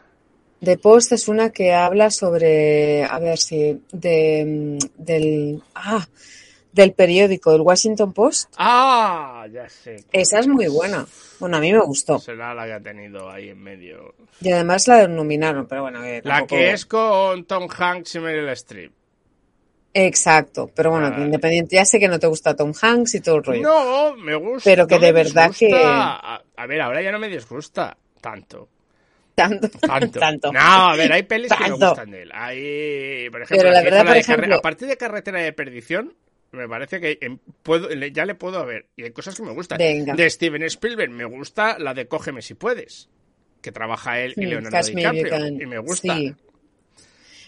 The 0.62 0.76
Post 0.76 1.12
es 1.12 1.26
una 1.26 1.50
que 1.50 1.72
habla 1.72 2.10
sobre, 2.10 3.04
a 3.04 3.18
ver 3.18 3.38
si, 3.38 3.82
de, 3.92 4.44
mm, 4.46 5.02
del, 5.02 5.62
ah, 5.74 6.06
del 6.72 6.92
periódico, 6.92 7.54
el 7.54 7.60
Washington 7.62 8.12
Post. 8.12 8.52
Ah, 8.58 9.46
ya 9.52 9.68
sé. 9.68 10.04
Esa 10.12 10.38
es 10.38 10.46
muy 10.46 10.68
buena. 10.68 11.06
Bueno, 11.40 11.56
a 11.56 11.60
mí 11.60 11.72
me 11.72 11.80
gustó. 11.80 12.18
Será 12.18 12.54
la 12.54 12.66
que 12.66 12.72
ha 12.74 12.80
tenido 12.80 13.28
ahí 13.30 13.48
en 13.50 13.62
medio. 13.62 14.14
Y 14.40 14.50
además 14.52 14.86
la 14.88 15.08
nominaron, 15.08 15.66
pero 15.66 15.82
bueno. 15.82 16.00
que 16.02 16.20
La 16.24 16.34
tampoco- 16.38 16.56
que 16.56 16.70
es 16.72 16.86
con 16.86 17.44
Tom 17.44 17.66
Hanks 17.76 18.14
y 18.14 18.20
Meryl 18.20 18.48
Streep. 18.50 18.92
Exacto, 19.92 20.70
pero 20.72 20.90
bueno, 20.90 21.10
Vale. 21.10 21.24
independiente, 21.24 21.74
ya 21.74 21.84
sé 21.84 21.98
que 21.98 22.06
no 22.06 22.20
te 22.20 22.28
gusta 22.28 22.54
Tom 22.54 22.72
Hanks 22.80 23.16
y 23.16 23.20
todo 23.20 23.36
el 23.36 23.44
rollo. 23.44 23.62
No, 23.62 24.16
me 24.16 24.36
gusta. 24.36 24.62
Pero 24.70 24.86
que 24.86 24.94
no 24.94 25.00
de 25.00 25.12
verdad 25.12 25.48
disgusta. 25.48 25.66
que- 25.66 25.82
A, 25.84 26.42
a 26.56 26.66
ver, 26.66 26.80
ahora 26.80 27.02
ya 27.02 27.10
no 27.10 27.18
me 27.18 27.28
disgusta 27.28 27.96
tanto. 28.20 28.68
Tanto, 29.34 29.68
Tanto. 29.68 30.18
tanto. 30.20 30.52
No, 30.52 30.60
a 30.60 30.94
ver, 30.96 31.12
hay 31.12 31.22
pelis 31.24 31.50
que 31.52 31.64
me 31.64 31.70
gustan 31.72 32.10
de 32.10 32.22
él. 32.22 32.30
Hay, 32.32 33.30
por 33.30 33.42
ejemplo, 33.42 33.56
Pero 33.64 33.70
la 33.72 33.82
verdad, 33.82 34.06
por 34.06 34.16
ejemplo- 34.16 34.54
a 34.54 34.60
partir 34.62 34.86
de 34.86 34.96
Carretera 34.96 35.40
de 35.40 35.52
Perdición, 35.52 36.14
me 36.52 36.68
parece 36.68 37.00
que 37.00 37.38
puedo, 37.62 37.88
ya 37.92 38.24
le 38.26 38.34
puedo 38.34 38.64
ver. 38.66 38.86
Y 38.96 39.04
hay 39.04 39.10
cosas 39.12 39.34
que 39.36 39.42
me 39.42 39.52
gustan. 39.52 39.78
Venga. 39.78 40.14
De 40.14 40.28
Steven 40.28 40.62
Spielberg 40.64 41.10
me 41.10 41.24
gusta 41.24 41.78
la 41.78 41.94
de 41.94 42.06
Cógeme 42.08 42.42
si 42.42 42.54
puedes. 42.54 43.08
Que 43.62 43.72
trabaja 43.72 44.20
él 44.20 44.34
y 44.36 44.46
Hmm, 44.46 44.48
Leonardo 44.48 44.86
DiCaprio. 44.86 45.46
Y 45.48 45.66
me 45.66 45.78
gusta. 45.78 46.16
Sí. 46.16 46.34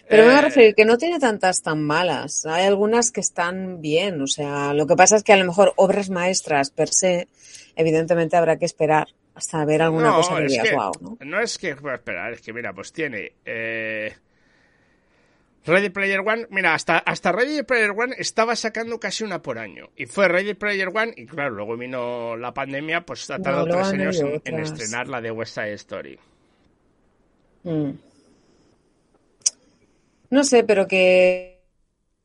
Pero 0.07 0.23
me 0.23 0.29
voy 0.29 0.35
a 0.35 0.39
Eh, 0.39 0.43
referir 0.43 0.75
que 0.75 0.85
no 0.85 0.97
tiene 0.97 1.17
tantas 1.19 1.61
tan 1.63 1.81
malas. 1.81 2.45
Hay 2.45 2.65
algunas 2.65 3.11
que 3.11 3.21
están 3.21 3.81
bien. 3.81 4.21
O 4.21 4.27
sea, 4.27 4.73
lo 4.73 4.85
que 4.85 4.95
pasa 4.95 5.15
es 5.15 5.23
que 5.23 5.33
a 5.33 5.37
lo 5.37 5.45
mejor 5.45 5.73
obras 5.77 6.09
maestras 6.09 6.71
per 6.71 6.89
se, 6.89 7.27
evidentemente 7.75 8.35
habrá 8.35 8.57
que 8.57 8.65
esperar 8.65 9.07
hasta 9.33 9.63
ver 9.65 9.81
alguna 9.81 10.09
no, 10.09 10.15
cosa 10.17 10.37
que 10.37 10.43
digas, 10.43 10.69
que- 10.69 10.75
wow, 10.75 10.91
¿no? 11.01 11.17
No 11.25 11.39
es 11.41 11.57
que 11.57 11.75
pueda 11.75 11.95
esperar, 11.95 12.33
es 12.33 12.41
que 12.41 12.53
mira, 12.53 12.73
pues 12.73 12.91
tiene. 12.93 13.31
eh, 13.45 14.13
Ready 15.65 15.89
Player 15.89 16.19
One, 16.19 16.47
mira, 16.49 16.73
hasta, 16.73 16.97
hasta 16.97 17.31
Ready 17.31 17.63
Player 17.63 17.91
One 17.91 18.15
estaba 18.17 18.55
sacando 18.55 18.99
casi 18.99 19.23
una 19.23 19.41
por 19.41 19.57
año. 19.57 19.89
Y 19.95 20.05
fue 20.05 20.27
Ready 20.27 20.55
Player 20.55 20.89
One, 20.89 21.13
y 21.15 21.25
claro, 21.25 21.51
luego 21.51 21.77
vino 21.77 22.35
la 22.35 22.53
pandemia, 22.53 23.05
pues 23.05 23.29
ha 23.29 23.39
tardado 23.39 23.67
No, 23.67 23.73
tres 23.75 23.87
años 23.87 24.19
en, 24.43 24.59
estrenar 24.59 25.07
la 25.07 25.21
de 25.21 25.31
West 25.31 25.55
Side 25.55 25.73
Story. 25.73 26.19
Mm. 27.63 27.91
No 30.29 30.43
sé, 30.43 30.63
pero 30.63 30.87
que 30.87 31.52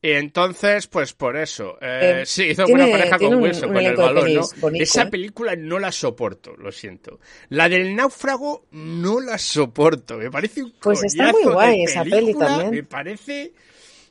Y 0.01 0.11
entonces, 0.11 0.87
pues 0.87 1.11
por 1.13 1.35
eso. 1.35 1.77
Eh, 1.81 2.21
Eh, 2.21 2.25
sí, 2.25 2.45
hizo 2.51 2.63
tiene- 2.65 2.83
buena 2.85 2.97
pareja 2.97 3.17
con 3.19 3.35
un- 3.35 3.43
Wilson, 3.43 3.69
un 3.69 3.75
con 3.75 3.85
el 3.85 3.95
balón, 3.97 4.33
¿no? 4.33 4.41
bonito, 4.61 4.83
Esa 4.83 5.01
¿eh? 5.03 5.05
película 5.07 5.55
no 5.57 5.77
la 5.77 5.91
soporto, 5.91 6.55
lo 6.55 6.71
siento. 6.71 7.19
La 7.49 7.67
del 7.67 7.93
náufrago 7.95 8.65
no 8.71 9.19
la 9.19 9.37
soporto. 9.37 10.17
Me 10.17 10.31
parece 10.31 10.63
un 10.63 10.73
Pues 10.81 11.03
está 11.03 11.31
muy 11.33 11.43
guay 11.43 11.83
esa 11.83 12.03
peli 12.03 12.15
película, 12.15 12.47
también. 12.47 12.71
Me 12.71 12.83
parece 12.83 13.51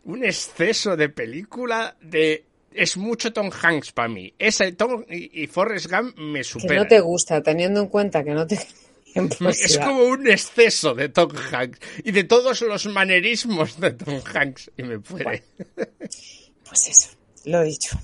un 0.05 0.25
exceso 0.25 0.95
de 0.97 1.09
película 1.09 1.97
de... 2.03 2.45
Es 2.71 2.99
mucho 2.99 3.33
Tom 3.33 3.51
Hanks 3.51 3.93
para 3.93 4.09
mí. 4.09 4.33
Esa 4.39 4.71
Tom 4.73 5.05
y, 5.09 5.43
y 5.43 5.47
Forrest 5.47 5.91
Gump 5.91 6.19
me 6.19 6.41
que 6.41 6.45
superan. 6.45 6.83
no 6.83 6.87
te 6.89 7.01
gusta, 7.01 7.43
teniendo 7.43 7.81
en 7.81 7.87
cuenta 7.89 8.23
que 8.23 8.33
no 8.33 8.47
te... 8.47 8.59
Es 9.51 9.79
como 9.79 10.05
un 10.05 10.29
exceso 10.31 10.95
de 10.95 11.09
Tom 11.09 11.31
Hanks 11.53 11.79
y 12.05 12.13
de 12.13 12.25
todos 12.25 12.61
los 12.63 12.87
manerismos 12.87 13.81
de 13.81 13.93
Tom 13.93 14.21
Hanks 14.35 14.71
y 14.77 14.83
me 14.85 14.99
puede. 15.01 15.43
Pues 16.69 16.89
eso, 16.89 17.11
lo 17.47 17.63
he 17.63 17.67
dicho. 17.67 17.99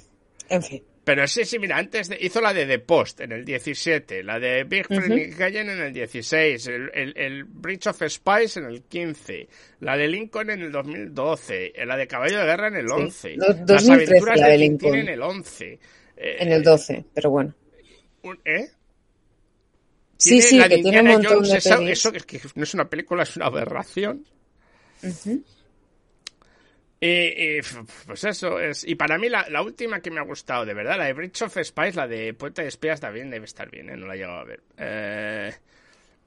En 0.48 0.62
fin. 0.62 0.82
Pero 1.04 1.26
sí, 1.28 1.44
sí, 1.44 1.58
mira, 1.58 1.76
antes 1.76 2.08
de- 2.08 2.16
hizo 2.18 2.40
la 2.40 2.54
de 2.54 2.64
The 2.64 2.78
Post 2.78 3.20
en 3.20 3.32
el 3.32 3.44
17, 3.44 4.22
la 4.22 4.38
de 4.40 4.64
Big 4.64 4.86
Ujú. 4.90 4.94
Friendly 5.02 5.32
Giant 5.34 5.68
en 5.68 5.80
el 5.82 5.92
16, 5.92 6.66
el, 6.68 6.90
el, 6.94 7.12
el 7.18 7.44
Bridge 7.44 7.86
of 7.88 8.02
Spies 8.08 8.56
en 8.56 8.64
el 8.64 8.82
15, 8.84 9.46
la 9.80 9.98
de 9.98 10.08
Lincoln 10.08 10.48
en 10.48 10.62
el 10.62 10.72
2012, 10.72 11.72
eh, 11.74 11.84
la 11.84 11.98
de 11.98 12.06
Caballo 12.06 12.38
de 12.38 12.44
Guerra 12.46 12.68
en 12.68 12.76
el 12.76 12.90
11, 12.90 13.36
Do- 13.36 13.46
las 13.48 13.66
2013 13.66 13.92
aventuras 13.92 14.40
la 14.40 14.46
de 14.46 14.52
de 14.52 14.58
Lincoln. 14.58 14.94
en 14.94 15.08
el 15.08 15.22
11. 15.22 15.72
eh, 16.16 16.36
En 16.40 16.52
el 16.52 16.62
12, 16.62 17.04
pero 17.14 17.30
bueno. 17.30 17.54
¿Eh? 18.46 18.68
Sí, 20.16 20.30
Tiene 20.30 20.42
sí, 20.42 20.58
la 20.58 20.68
que 20.68 20.78
tiene 20.78 21.00
un 21.00 21.06
montón 21.08 21.32
Jones, 21.44 21.50
de 21.50 21.60
pelis. 21.76 21.98
eso 21.98 22.12
es 22.14 22.24
que 22.26 22.40
no 22.54 22.62
es 22.62 22.74
una 22.74 22.88
película, 22.88 23.22
es 23.24 23.36
una 23.36 23.46
aberración. 23.46 24.24
Pues 28.06 28.24
eso 28.24 28.58
es. 28.60 28.84
Y 28.86 28.94
para 28.94 29.18
mí 29.18 29.28
la, 29.28 29.46
la 29.50 29.60
última 29.62 30.00
que 30.00 30.10
me 30.10 30.20
ha 30.20 30.24
gustado, 30.24 30.64
de 30.64 30.72
verdad, 30.72 30.96
la 30.96 31.04
de 31.04 31.12
Bridge 31.12 31.42
of 31.42 31.56
Spies, 31.62 31.96
la 31.96 32.06
de 32.06 32.32
Puente 32.32 32.62
de 32.62 32.68
Espías 32.68 33.00
también 33.00 33.30
debe 33.30 33.44
estar 33.44 33.70
bien, 33.70 33.90
¿eh? 33.90 33.96
No 33.96 34.06
la 34.06 34.14
he 34.14 34.18
llegado 34.18 34.38
a 34.38 34.44
ver. 34.44 34.62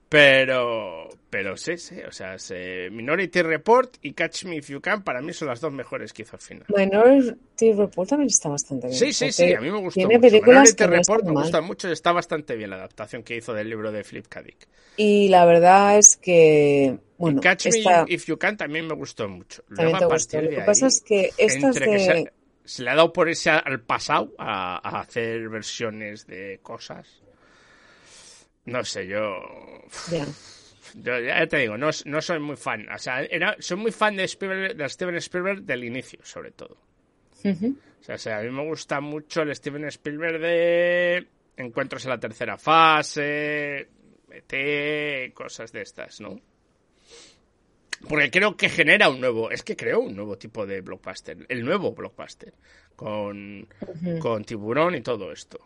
Pero, 0.10 1.10
pero 1.30 1.58
sí, 1.58 1.78
sí, 1.78 2.00
o 2.08 2.12
sea, 2.12 2.40
se- 2.40 2.90
Minority 2.92 3.42
Report 3.42 3.98
y 4.02 4.14
Catch 4.14 4.46
Me 4.46 4.56
If 4.56 4.70
You 4.70 4.80
Can 4.80 5.04
para 5.04 5.22
mí 5.22 5.34
son 5.34 5.50
las 5.50 5.60
dos 5.60 5.74
mejores 5.74 6.14
que 6.14 6.22
hizo 6.22 6.38
al 6.38 6.42
final. 6.42 6.66
Minority 6.74 7.74
Report 7.74 8.08
también 8.10 8.28
está 8.30 8.48
bastante 8.48 8.88
bien. 8.88 8.98
Sí, 8.98 9.12
sí, 9.12 9.32
sí, 9.34 9.54
a 9.54 9.60
mí 9.60 9.70
me 9.70 9.80
gustó 9.80 9.96
Tiene 9.96 10.18
mucho. 10.18 10.22
películas 10.30 10.60
Minority 10.62 10.76
que 10.78 10.84
no 10.86 10.92
Report 10.92 11.20
están 11.20 11.34
me 11.34 11.42
gusta 11.42 11.62
mucho 11.62 11.90
y 11.90 11.92
está 11.92 12.12
bastante 12.14 12.56
bien 12.56 12.70
la 12.70 12.78
adaptación 12.78 13.24
que 13.24 13.36
hizo 13.36 13.54
del 13.54 13.70
libro 13.70 13.92
de 13.92 14.04
Flip 14.06 14.26
K. 14.28 14.42
Dick. 14.44 14.68
Y 14.96 15.28
la 15.28 15.46
verdad 15.46 15.98
es 15.98 16.16
que, 16.16 16.98
bueno, 17.18 17.40
y 17.40 17.44
Catch 17.44 17.66
esta 17.66 18.06
Me 18.06 18.14
If 18.14 18.26
You 18.28 18.38
Can 18.38 18.56
también 18.56 18.88
me 18.88 18.94
gustó 18.96 19.28
mucho. 19.28 19.64
Luego, 19.68 19.98
a 19.98 20.08
partir 20.08 20.42
Lo 20.44 20.50
de 20.50 20.56
que 20.56 20.62
ahí, 20.62 20.68
pasa 20.68 20.88
es 20.88 21.02
que 21.02 21.34
estas 21.38 21.76
entre 21.76 21.86
que 21.86 21.92
de... 21.92 22.00
se, 22.00 22.34
se 22.64 22.84
le 22.84 22.90
ha 22.92 22.96
dado 22.96 23.12
por 23.12 23.28
ese 23.28 23.50
al 23.50 23.82
pasado 23.82 24.32
a, 24.38 24.78
a 24.88 25.02
hacer 25.02 25.50
versiones 25.50 26.26
de 26.28 26.60
cosas. 26.64 27.08
No 28.68 28.84
sé, 28.84 29.08
yo, 29.08 29.40
Ya. 30.12 30.26
yo 30.96 31.20
ya 31.20 31.48
te 31.48 31.58
digo, 31.58 31.78
no, 31.78 31.90
no 32.06 32.22
soy 32.22 32.40
muy 32.40 32.56
fan. 32.56 32.88
O 32.94 32.98
sea, 33.00 33.22
era, 33.24 33.56
soy 33.60 33.78
muy 33.78 33.92
fan 33.92 34.16
de, 34.16 34.26
Spielberg- 34.26 34.76
de 34.76 34.90
Steven 34.90 35.16
Spielberg 35.16 35.62
del 35.64 35.84
inicio, 35.84 36.20
sobre 36.24 36.52
todo. 36.52 36.78
O 38.00 38.04
sea, 38.04 38.16
o 38.16 38.18
sea, 38.18 38.40
a 38.40 38.42
mí 38.44 38.52
me 38.52 38.64
gusta 38.66 39.00
mucho 39.02 39.42
el 39.42 39.56
Steven 39.56 39.86
Spielberg 39.86 40.40
de 40.40 41.28
Encuentros 41.58 42.04
en 42.06 42.10
la 42.12 42.20
tercera 42.20 42.58
fase, 42.58 43.88
ET, 44.32 45.34
cosas 45.34 45.72
de 45.72 45.82
estas, 45.82 46.22
¿no? 46.22 46.40
Porque 48.08 48.30
creo 48.30 48.56
que 48.56 48.70
genera 48.70 49.10
un 49.10 49.20
nuevo, 49.20 49.50
es 49.50 49.64
que 49.64 49.76
creó 49.76 50.02
un 50.02 50.16
nuevo 50.16 50.38
tipo 50.38 50.68
de 50.68 50.82
blockbuster, 50.82 51.46
el 51.50 51.66
nuevo 51.66 51.94
blockbuster, 51.94 52.54
con, 52.96 53.68
con 54.20 54.44
tiburón 54.44 54.94
y 54.96 55.02
todo 55.02 55.32
esto. 55.32 55.60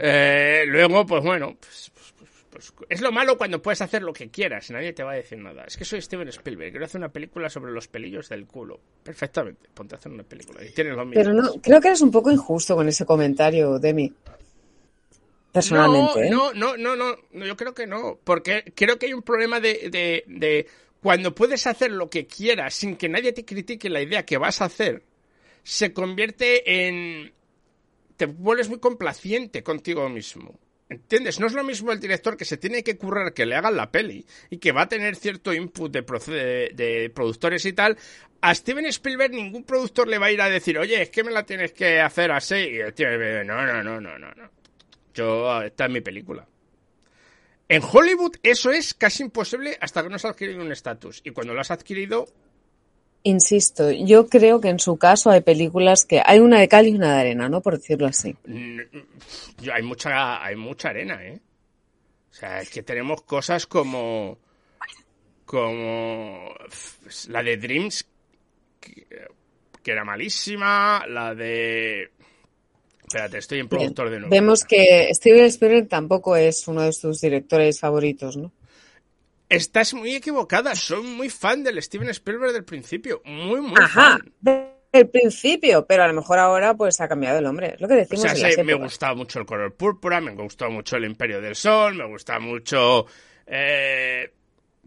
Eh, 0.00 0.64
luego, 0.66 1.04
pues 1.06 1.22
bueno, 1.22 1.56
pues, 1.60 1.90
pues- 1.94 2.12
pues- 2.18 2.30
pues, 2.50 2.72
es 2.88 3.00
lo 3.00 3.10
malo 3.10 3.36
cuando 3.36 3.60
puedes 3.60 3.80
hacer 3.82 4.02
lo 4.02 4.12
que 4.12 4.30
quieras, 4.30 4.70
nadie 4.70 4.92
te 4.92 5.02
va 5.02 5.12
a 5.12 5.16
decir 5.16 5.38
nada. 5.38 5.64
Es 5.66 5.76
que 5.76 5.84
soy 5.84 6.00
Steven 6.00 6.28
Spielberg, 6.28 6.70
quiero 6.70 6.84
hacer 6.86 7.00
una 7.00 7.08
película 7.08 7.50
sobre 7.50 7.72
los 7.72 7.88
pelillos 7.88 8.28
del 8.28 8.46
culo. 8.46 8.78
Perfectamente, 9.02 9.68
ponte 9.74 9.96
a 9.96 9.98
hacer 9.98 10.12
una 10.12 10.22
película 10.22 10.64
y 10.64 10.70
tienes 10.70 10.94
los 10.94 11.08
Pero 11.12 11.32
no, 11.32 11.54
creo 11.60 11.80
que 11.80 11.88
eres 11.88 12.00
un 12.00 12.12
poco 12.12 12.30
injusto 12.30 12.76
con 12.76 12.86
ese 12.88 13.04
comentario, 13.04 13.80
Demi. 13.80 14.12
Personalmente, 15.52 16.26
¿eh? 16.26 16.30
No, 16.30 16.52
no, 16.52 16.76
no, 16.76 16.96
no, 16.96 17.16
no, 17.32 17.46
yo 17.46 17.56
creo 17.56 17.74
que 17.74 17.86
no, 17.86 18.18
porque 18.24 18.72
creo 18.74 18.98
que 18.98 19.06
hay 19.06 19.14
un 19.14 19.22
problema 19.22 19.60
de, 19.60 19.88
de, 19.90 20.24
de 20.26 20.66
cuando 21.00 21.34
puedes 21.34 21.66
hacer 21.66 21.92
lo 21.92 22.10
que 22.10 22.26
quieras 22.26 22.74
sin 22.74 22.96
que 22.96 23.08
nadie 23.08 23.32
te 23.32 23.44
critique 23.44 23.88
la 23.88 24.00
idea 24.02 24.24
que 24.24 24.38
vas 24.38 24.60
a 24.62 24.64
hacer, 24.64 25.02
se 25.62 25.92
convierte 25.92 26.86
en... 26.88 27.32
te 28.16 28.26
vuelves 28.26 28.68
muy 28.68 28.78
complaciente 28.78 29.62
contigo 29.62 30.08
mismo. 30.08 30.58
¿Entiendes? 30.88 31.40
No 31.40 31.46
es 31.46 31.54
lo 31.54 31.64
mismo 31.64 31.92
el 31.92 32.00
director 32.00 32.36
que 32.36 32.44
se 32.44 32.58
tiene 32.58 32.84
que 32.84 32.98
currar 32.98 33.32
que 33.32 33.46
le 33.46 33.56
hagan 33.56 33.76
la 33.76 33.90
peli 33.90 34.26
y 34.50 34.58
que 34.58 34.72
va 34.72 34.82
a 34.82 34.88
tener 34.88 35.16
cierto 35.16 35.52
input 35.52 35.90
de, 35.90 36.02
de, 36.02 36.70
de 36.74 37.10
productores 37.10 37.64
y 37.64 37.72
tal. 37.72 37.96
A 38.42 38.54
Steven 38.54 38.84
Spielberg 38.86 39.32
ningún 39.32 39.64
productor 39.64 40.06
le 40.06 40.18
va 40.18 40.26
a 40.26 40.32
ir 40.32 40.42
a 40.42 40.50
decir, 40.50 40.78
oye, 40.78 41.00
es 41.00 41.10
que 41.10 41.24
me 41.24 41.32
la 41.32 41.44
tienes 41.44 41.72
que 41.72 42.00
hacer 42.00 42.30
así. 42.30 42.54
Y 42.54 43.02
no, 43.44 43.44
no, 43.44 43.82
no, 43.82 44.00
no, 44.00 44.18
no, 44.18 44.30
no. 44.34 44.50
Yo, 45.14 45.62
esta 45.62 45.86
es 45.86 45.90
mi 45.90 46.02
película. 46.02 46.46
En 47.68 47.82
Hollywood 47.82 48.36
eso 48.42 48.70
es 48.70 48.92
casi 48.92 49.22
imposible 49.22 49.78
hasta 49.80 50.02
que 50.02 50.10
no 50.10 50.16
has 50.16 50.24
adquirido 50.26 50.60
un 50.60 50.70
estatus. 50.70 51.22
Y 51.24 51.30
cuando 51.30 51.54
lo 51.54 51.60
has 51.62 51.70
adquirido, 51.70 52.26
Insisto, 53.26 53.90
yo 53.90 54.28
creo 54.28 54.60
que 54.60 54.68
en 54.68 54.78
su 54.78 54.98
caso 54.98 55.30
hay 55.30 55.40
películas 55.40 56.04
que 56.04 56.20
hay 56.24 56.40
una 56.40 56.60
de 56.60 56.68
cal 56.68 56.86
y 56.86 56.92
una 56.94 57.14
de 57.14 57.20
arena, 57.20 57.48
¿no? 57.48 57.62
Por 57.62 57.78
decirlo 57.78 58.06
así. 58.06 58.36
mm, 58.46 58.80
yo- 59.62 59.72
hay 59.72 59.82
mucha, 59.82 60.44
hay 60.44 60.56
mucha 60.56 60.90
arena, 60.90 61.24
¿eh? 61.24 61.40
O 62.30 62.34
sea, 62.34 62.60
es 62.60 62.68
que 62.68 62.82
tenemos 62.82 63.22
cosas 63.22 63.66
como, 63.66 64.36
como 65.44 66.52
la 67.28 67.42
de 67.42 67.56
Dreams, 67.56 68.06
que, 68.80 69.06
que 69.82 69.90
era 69.90 70.04
malísima, 70.04 71.04
la 71.08 71.34
de... 71.34 72.10
Espérate, 73.06 73.38
estoy 73.38 73.60
en 73.60 73.68
productor 73.68 74.10
de 74.10 74.18
nuevo. 74.20 74.30
Vemos 74.30 74.64
que 74.64 75.08
Steven 75.14 75.44
Spielberg 75.44 75.88
tampoco 75.88 76.36
es 76.36 76.66
uno 76.68 76.82
de 76.82 76.92
tus 76.92 77.20
directores 77.20 77.78
favoritos, 77.78 78.36
¿no? 78.36 78.50
Estás 79.56 79.94
muy 79.94 80.14
equivocada, 80.14 80.74
soy 80.74 81.02
muy 81.02 81.28
fan 81.30 81.62
del 81.64 81.82
Steven 81.82 82.08
Spielberg 82.10 82.52
del 82.52 82.64
principio, 82.64 83.22
muy, 83.24 83.60
muy 83.60 83.74
Ajá, 83.80 84.18
fan. 84.42 84.72
el 84.92 85.08
principio, 85.08 85.86
pero 85.86 86.04
a 86.04 86.08
lo 86.08 86.14
mejor 86.14 86.38
ahora 86.38 86.74
pues 86.74 87.00
ha 87.00 87.08
cambiado 87.08 87.38
el 87.38 87.46
hombre. 87.46 87.74
Es 87.74 87.80
lo 87.80 87.88
que 87.88 87.94
O 87.94 87.96
decimos 87.98 88.22
sea, 88.22 88.48
en 88.48 88.54
sí, 88.54 88.62
me 88.62 88.74
gustaba 88.74 89.14
mucho 89.14 89.38
el 89.40 89.46
color 89.46 89.74
púrpura, 89.74 90.20
me 90.20 90.32
gustó 90.34 90.70
mucho 90.70 90.96
el 90.96 91.04
Imperio 91.04 91.40
del 91.40 91.56
Sol, 91.56 91.94
me 91.94 92.06
gusta 92.06 92.38
mucho... 92.38 93.06
eh, 93.46 94.30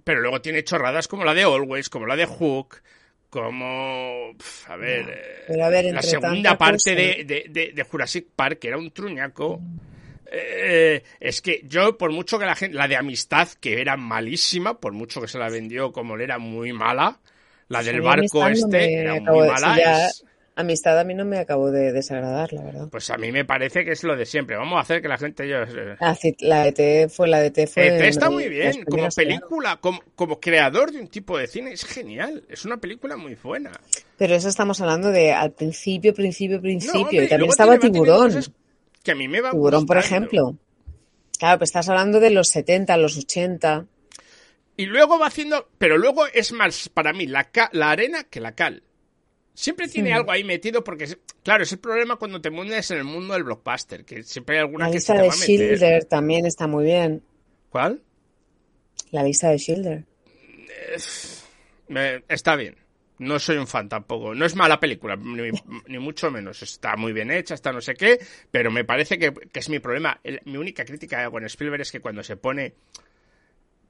pero 0.04 0.22
luego 0.22 0.40
tiene 0.42 0.64
chorradas 0.64 1.08
como 1.10 1.26
la 1.26 1.34
de 1.34 1.44
Always, 1.44 1.90
como 1.90 2.06
la 2.06 2.16
de 2.16 2.26
Hook, 2.26 2.82
como... 3.30 4.34
pf, 4.38 4.72
a 4.72 4.76
ver... 4.78 5.06
Eh, 5.10 5.44
pero 5.48 5.66
a 5.66 5.70
ver, 5.70 5.86
la 5.94 6.02
segunda 6.02 6.58
parte 6.58 6.96
de, 6.96 7.24
de- 7.26 7.46
de- 7.50 7.72
de 7.74 7.84
Jurassic 7.84 8.28
Park, 8.36 8.60
que 8.60 8.70
era 8.70 8.78
un 8.78 8.92
truñaco... 8.92 9.60
eh, 10.32 11.04
es 11.20 11.42
que 11.42 11.62
yo, 11.66 11.98
por 11.98 12.12
mucho 12.12 12.38
que 12.40 12.46
la 12.46 12.56
gente... 12.56 12.76
La 12.76 12.88
de 12.88 12.96
Amistad, 12.96 13.48
que 13.60 13.82
era 13.82 13.98
malísima, 13.98 14.80
por 14.80 14.94
mucho 14.94 15.22
que 15.22 15.28
se 15.28 15.38
la 15.38 15.50
vendió 15.50 15.92
como 15.92 16.16
le 16.18 16.24
era 16.26 16.38
muy 16.40 16.74
mala... 16.74 17.20
La 17.70 17.84
del 17.84 18.00
barco 18.02 18.44
no 18.44 18.48
este 18.48 18.94
era 19.02 19.16
acabo 19.16 19.40
muy 19.40 19.48
de- 19.48 19.54
mala. 19.54 19.74
sí, 19.76 19.82
ya- 19.82 20.08
es- 20.08 20.24
Amistad 20.56 20.98
a 21.00 21.04
mí 21.04 21.14
no 21.14 21.24
me 21.26 21.38
acabó 21.38 21.70
de 21.70 21.92
desagradar, 21.92 22.52
la 22.54 22.64
verdad. 22.64 22.88
Pues 22.90 23.10
a 23.12 23.18
mí 23.18 23.32
me 23.32 23.44
parece 23.46 23.84
que 23.86 23.92
es 23.92 24.04
lo 24.04 24.16
de 24.16 24.26
siempre. 24.26 24.56
Vamos 24.56 24.78
a 24.78 24.82
hacer 24.82 25.02
que 25.04 25.08
la 25.10 25.18
gente... 25.20 25.48
Yo, 25.48 25.58
Ah, 26.00 26.16
sí, 26.16 26.34
la 26.40 26.64
de 26.64 26.72
T 26.72 27.10
fue 27.10 27.28
la 27.28 27.40
de 27.42 27.52
T 27.52 27.68
fue. 27.68 27.88
ET 27.88 28.02
está 28.06 28.30
muy 28.32 28.48
bien, 28.50 28.84
como 28.86 28.98
claro. 29.04 29.10
película, 29.16 29.78
como, 29.82 30.02
como 30.16 30.40
creador 30.40 30.92
de 30.94 31.02
un 31.02 31.10
tipo 31.10 31.38
de 31.38 31.46
cine, 31.48 31.74
es 31.74 31.84
genial. 31.86 32.44
Es 32.50 32.66
una 32.66 32.78
película 32.78 33.18
muy 33.18 33.36
buena. 33.36 33.70
Pero 34.18 34.34
eso 34.34 34.48
estamos 34.50 34.80
hablando 34.82 35.12
de 35.12 35.32
al 35.34 35.52
principio, 35.52 36.12
principio, 36.14 36.56
No, 36.56 36.62
principio. 36.64 37.02
hombre, 37.02 37.26
y 37.26 37.28
también 37.28 37.50
estaba 37.52 37.78
Tiburón. 37.78 38.32
Que 39.08 39.14
a 39.14 39.16
mí 39.16 39.30
me 39.30 39.40
va 39.40 39.52
Tiburón, 39.52 39.86
por 39.86 39.98
ejemplo. 39.98 40.58
Claro, 41.40 41.60
pues 41.60 41.70
estás 41.70 41.88
hablando 41.88 42.20
de 42.20 42.30
los 42.30 42.50
70, 42.50 42.98
los 42.98 43.16
80. 43.18 43.86
Y 44.76 44.86
luego 44.88 45.18
va 45.18 45.28
haciendo, 45.28 45.70
pero 45.78 45.98
luego 45.98 46.28
es 46.28 46.52
más 46.52 46.90
para 46.90 47.14
mí 47.14 47.26
la, 47.26 47.46
ca- 47.46 47.70
la 47.72 47.90
arena 47.92 48.26
que 48.26 48.42
la 48.42 48.54
cal. 48.54 48.84
Siempre 49.54 49.88
tiene 49.88 50.12
Hmm. 50.12 50.16
algo 50.18 50.32
ahí 50.34 50.44
metido 50.44 50.84
porque, 50.84 51.18
claro, 51.42 51.64
es 51.64 51.72
el 51.72 51.80
problema 51.80 52.18
cuando 52.18 52.42
te 52.42 52.50
mueves 52.50 52.92
en 52.92 52.98
el 52.98 53.06
mundo 53.06 53.34
del 53.34 53.46
blockbuster, 53.46 54.04
que 54.04 54.24
siempre 54.24 54.58
hay 54.58 54.62
alguna 54.64 54.88
La 54.88 54.92
que 54.92 55.00
se 55.00 55.14
lista 55.14 55.14
te 55.14 55.22
de 55.22 55.28
va 55.30 55.34
a 55.34 55.38
meter. 55.38 55.46
Schilder 55.78 56.06
también 56.06 56.46
está 56.46 56.68
muy 56.68 56.84
bien. 56.84 57.24
¿Cuál? 57.70 58.02
La 59.12 59.24
lista 59.24 59.50
de 59.52 59.58
Schilder. 59.58 60.04
Me- 61.88 62.24
está 62.28 62.58
bien. 62.58 62.76
No 63.20 63.40
soy 63.40 63.58
un 63.58 63.68
fan 63.68 63.90
tampoco. 63.90 64.36
No 64.36 64.46
es 64.46 64.56
mala 64.56 64.80
película, 64.80 65.16
ni, 65.16 66.00
mucho 66.00 66.30
menos. 66.30 66.62
Está 66.62 66.96
muy 66.96 67.14
bien 67.14 67.32
hecha, 67.32 67.56
está 67.56 67.72
no 67.72 67.82
sé 67.82 67.96
qué, 67.96 68.20
pero 68.52 68.70
me 68.70 68.84
parece 68.84 69.18
que, 69.18 69.34
es 69.54 69.70
mi 69.70 69.80
problema. 69.80 70.20
mi 70.46 70.58
única 70.58 70.86
crítica 70.86 71.30
con 71.32 71.44
Spielberg 71.46 71.82
es 71.82 71.92
que 71.92 72.00
cuando 72.00 72.24
se 72.24 72.38
pone 72.38 72.76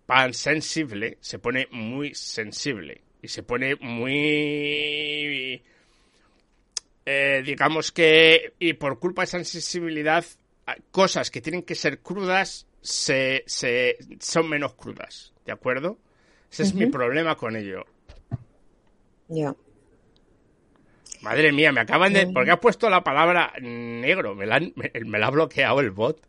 pan 0.06 0.34
sensible, 0.34 1.18
se 1.20 1.40
pone 1.40 1.68
muy 1.72 2.14
sensible. 2.16 3.02
Y 3.22 3.28
se 3.28 3.44
pone 3.44 3.76
muy... 3.76 5.62
Eh, 7.06 7.44
digamos 7.46 7.92
que... 7.92 8.54
Y 8.60 8.74
por 8.74 9.00
culpa 9.00 9.24
de 9.24 9.26
esa 9.26 9.44
sensibilidad, 9.44 10.24
cosas 10.92 11.32
que 11.32 11.42
tienen 11.42 11.64
que 11.64 11.76
ser 11.76 12.00
crudas 12.00 12.68
se, 12.82 13.44
se 13.46 13.98
son 14.20 14.48
menos 14.48 14.74
crudas. 14.76 15.34
¿De 15.46 15.52
acuerdo? 15.52 15.98
Ese 16.52 16.64
es 16.64 16.74
mi 16.74 16.86
problema 16.86 17.36
con 17.36 17.56
ello. 17.56 17.86
Ya. 19.30 19.56
Madre 21.22 21.52
mía, 21.52 21.72
me 21.72 21.82
acaban 21.82 22.14
de. 22.14 22.28
¿Por 22.28 22.46
qué 22.46 22.52
has 22.52 22.60
puesto 22.60 22.90
la 22.90 23.04
palabra 23.04 23.54
negro? 23.60 24.36
Me 24.36 24.46
la, 24.46 24.60
me, 24.60 25.20
la 25.20 25.28
ha 25.28 25.32
bloqueado 25.32 25.80
el 25.80 25.92
bot. 25.92 26.22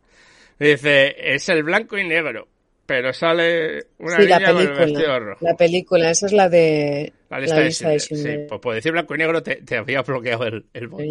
Me 0.57 0.69
dice, 0.69 1.15
es 1.17 1.47
el 1.49 1.63
blanco 1.63 1.97
y 1.97 2.07
negro. 2.07 2.47
Pero 2.85 3.13
sale 3.13 3.85
una 3.99 4.15
sí, 4.15 4.23
niña 4.23 4.39
la 4.39 4.47
película, 4.47 4.73
con 4.73 4.81
el 4.81 4.93
vestido 4.93 5.19
rojo. 5.19 5.45
La 5.45 5.55
película, 5.55 6.09
esa 6.09 6.25
es 6.25 6.33
la 6.33 6.49
de. 6.49 7.13
La 7.29 7.39
lista, 7.39 7.89
de, 7.89 7.99
Sí, 7.99 8.15
pues 8.47 8.59
por 8.59 8.73
decir 8.73 8.91
blanco 8.91 9.13
y 9.13 9.19
negro 9.19 9.43
te, 9.43 9.57
te 9.57 9.77
había 9.77 10.01
bloqueado 10.01 10.45
el, 10.45 10.65
el 10.73 10.87
bot. 10.87 11.01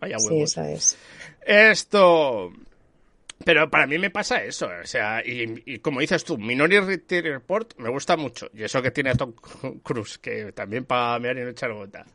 Vaya 0.00 0.16
huevos. 0.18 0.28
Sí, 0.28 0.42
esa 0.42 0.70
es. 0.70 0.96
Esto. 1.44 2.52
Pero 3.44 3.70
para 3.70 3.86
mí 3.86 3.98
me 3.98 4.10
pasa 4.10 4.42
eso, 4.42 4.68
o 4.82 4.86
sea, 4.86 5.22
y, 5.24 5.78
como 5.80 6.00
dices 6.00 6.24
tú, 6.24 6.38
Minority 6.38 7.20
Report 7.20 7.74
me 7.78 7.90
gusta 7.90 8.16
mucho, 8.16 8.48
y 8.54 8.64
eso 8.64 8.80
que 8.80 8.90
tiene 8.90 9.10
a 9.10 9.14
Tom 9.14 9.34
Cruise, 9.82 10.18
que 10.18 10.52
también 10.52 10.84
para 10.86 11.18
mirar 11.18 11.38
y 11.38 11.40
no 11.42 11.48
echar 11.50 11.72
gota. 11.72 12.06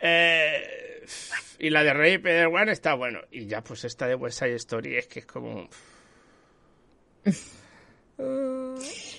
Eh, 0.00 1.04
y 1.58 1.70
la 1.70 1.82
de 1.82 1.92
Ray 1.92 2.18
Peter 2.18 2.46
One 2.46 2.70
está 2.70 2.94
bueno, 2.94 3.20
y 3.32 3.46
ya 3.46 3.62
pues 3.62 3.84
esta 3.84 4.06
de 4.06 4.14
West 4.14 4.38
Side 4.38 4.54
Story 4.54 4.96
es 4.96 5.06
que 5.06 5.20
es 5.20 5.26
como... 5.26 5.68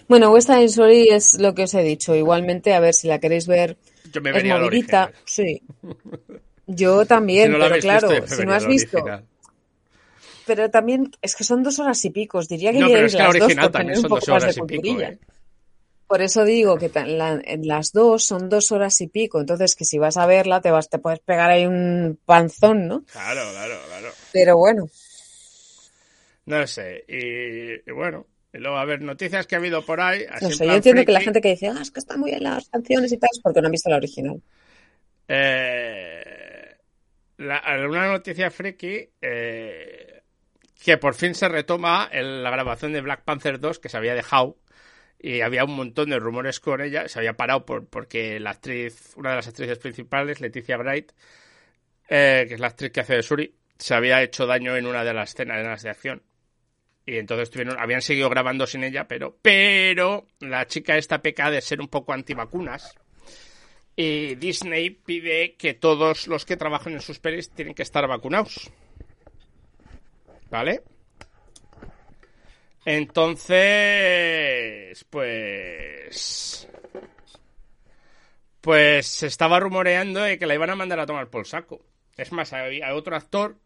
Bueno, 0.07 0.31
West 0.31 0.47
Side 0.47 0.65
Story 0.65 1.09
es 1.09 1.37
lo 1.37 1.53
que 1.53 1.63
os 1.63 1.73
he 1.73 1.83
dicho, 1.83 2.15
igualmente, 2.15 2.73
a 2.73 2.79
ver 2.79 2.93
si 2.93 3.09
la 3.09 3.19
queréis 3.19 3.45
ver... 3.45 3.75
Yo 4.09 4.21
me 4.21 4.29
es 4.29 4.45
movidita, 4.45 5.11
sí. 5.25 5.61
Yo 6.65 7.05
también, 7.05 7.51
pero 7.59 7.77
claro, 7.79 8.25
si 8.25 8.45
no 8.45 8.53
has 8.53 8.65
visto 8.65 9.03
pero 10.45 10.69
también 10.69 11.11
es 11.21 11.35
que 11.35 11.43
son 11.43 11.63
dos 11.63 11.79
horas 11.79 12.03
y 12.05 12.09
pico. 12.09 12.41
Diría 12.43 12.71
que 12.71 12.79
no, 12.79 12.87
pero 12.87 13.07
es 13.07 13.13
que 13.13 13.21
la 13.21 13.29
original 13.29 13.71
también 13.71 13.99
son 13.99 14.09
dos 14.09 14.29
horas 14.29 14.57
y 14.57 14.61
pico. 14.61 15.01
¿eh? 15.01 15.17
Por 16.07 16.21
eso 16.21 16.45
digo 16.45 16.77
que 16.77 16.91
en 16.93 17.67
las 17.67 17.91
dos 17.91 18.25
son 18.25 18.47
dos 18.47 18.71
horas 18.71 19.01
y 19.01 19.07
pico. 19.07 19.39
Entonces, 19.39 19.75
que 19.75 19.85
si 19.85 19.97
vas 19.97 20.17
a 20.17 20.27
verla, 20.27 20.61
te 20.61 20.69
vas, 20.69 20.87
te 20.87 20.99
puedes 20.99 21.19
pegar 21.19 21.49
ahí 21.49 21.65
un 21.65 22.19
panzón, 22.25 22.87
¿no? 22.87 23.03
Claro, 23.11 23.41
claro, 23.51 23.75
claro. 23.87 24.09
Pero 24.31 24.57
bueno. 24.57 24.87
No 26.45 26.67
sé. 26.67 27.03
Y, 27.07 27.91
bueno, 27.91 28.27
y 28.53 28.59
luego, 28.59 28.77
a 28.77 28.85
ver, 28.85 29.01
noticias 29.01 29.47
que 29.47 29.55
ha 29.55 29.57
habido 29.57 29.83
por 29.83 29.99
ahí. 29.99 30.25
no 30.41 30.51
sé, 30.51 30.67
yo 30.67 30.73
entiendo 30.73 31.03
que 31.03 31.11
la 31.11 31.21
gente 31.21 31.41
que 31.41 31.49
dice, 31.49 31.69
ah, 31.69 31.79
es 31.81 31.89
que 31.89 31.99
están 31.99 32.19
muy 32.19 32.29
bien 32.29 32.43
las 32.43 32.69
canciones 32.69 33.11
y 33.11 33.17
tal, 33.17 33.29
es 33.33 33.39
porque 33.39 33.61
no 33.61 33.67
han 33.67 33.71
visto 33.71 33.89
la 33.89 33.97
original. 33.97 34.39
Eh, 35.27 36.75
la, 37.37 37.61
una 37.89 38.11
noticia 38.11 38.51
friki. 38.51 39.09
Eh, 39.19 40.04
que 40.83 40.97
por 40.97 41.15
fin 41.15 41.35
se 41.35 41.47
retoma 41.47 42.09
la 42.11 42.49
grabación 42.49 42.93
de 42.93 43.01
Black 43.01 43.23
Panther 43.23 43.59
2 43.59 43.79
que 43.79 43.89
se 43.89 43.97
había 43.97 44.15
dejado 44.15 44.57
y 45.19 45.41
había 45.41 45.63
un 45.63 45.75
montón 45.75 46.09
de 46.09 46.19
rumores 46.19 46.59
con 46.59 46.81
ella, 46.81 47.07
se 47.07 47.19
había 47.19 47.33
parado 47.33 47.65
por, 47.65 47.87
porque 47.87 48.39
la 48.39 48.51
actriz, 48.51 49.13
una 49.15 49.31
de 49.31 49.37
las 49.37 49.47
actrices 49.47 49.79
principales, 49.79 50.41
Leticia 50.41 50.77
Bright, 50.77 51.13
eh, 52.09 52.45
que 52.47 52.53
es 52.53 52.59
la 52.59 52.67
actriz 52.67 52.91
que 52.91 52.99
hace 52.99 53.15
de 53.15 53.23
Suri, 53.23 53.55
se 53.77 53.93
había 53.95 54.21
hecho 54.21 54.45
daño 54.45 54.75
en 54.75 54.85
una 54.85 55.03
de 55.03 55.13
las 55.13 55.29
escenas 55.29 55.81
de 55.81 55.89
acción. 55.89 56.23
Y 57.05 57.17
entonces 57.17 57.49
tuvieron, 57.49 57.79
habían 57.79 58.01
seguido 58.01 58.29
grabando 58.29 58.65
sin 58.67 58.83
ella, 58.83 59.07
pero, 59.07 59.37
pero 59.41 60.27
la 60.39 60.65
chica 60.67 60.97
esta 60.97 61.21
peca 61.21 61.51
de 61.51 61.61
ser 61.61 61.81
un 61.81 61.87
poco 61.87 62.13
antivacunas. 62.13 62.95
Y 63.95 64.35
Disney 64.35 64.89
pide 64.89 65.55
que 65.55 65.73
todos 65.73 66.27
los 66.27 66.45
que 66.45 66.57
trabajan 66.57 66.93
en 66.93 67.01
sus 67.01 67.19
pelis 67.19 67.49
tienen 67.51 67.73
que 67.73 67.83
estar 67.83 68.07
vacunados. 68.07 68.71
¿Vale? 70.49 70.81
Entonces, 72.85 73.55
pues... 75.09 76.67
Pues 78.61 79.07
se 79.07 79.27
estaba 79.27 79.59
rumoreando 79.59 80.21
de 80.21 80.39
que 80.39 80.45
la 80.47 80.55
iban 80.55 80.69
a 80.71 80.75
mandar 80.75 80.99
a 80.99 81.05
tomar 81.05 81.29
por 81.29 81.45
saco. 81.45 81.85
Es 82.17 82.31
más, 82.31 82.53
había 82.53 82.95
otro 82.95 83.15
actor 83.15 83.57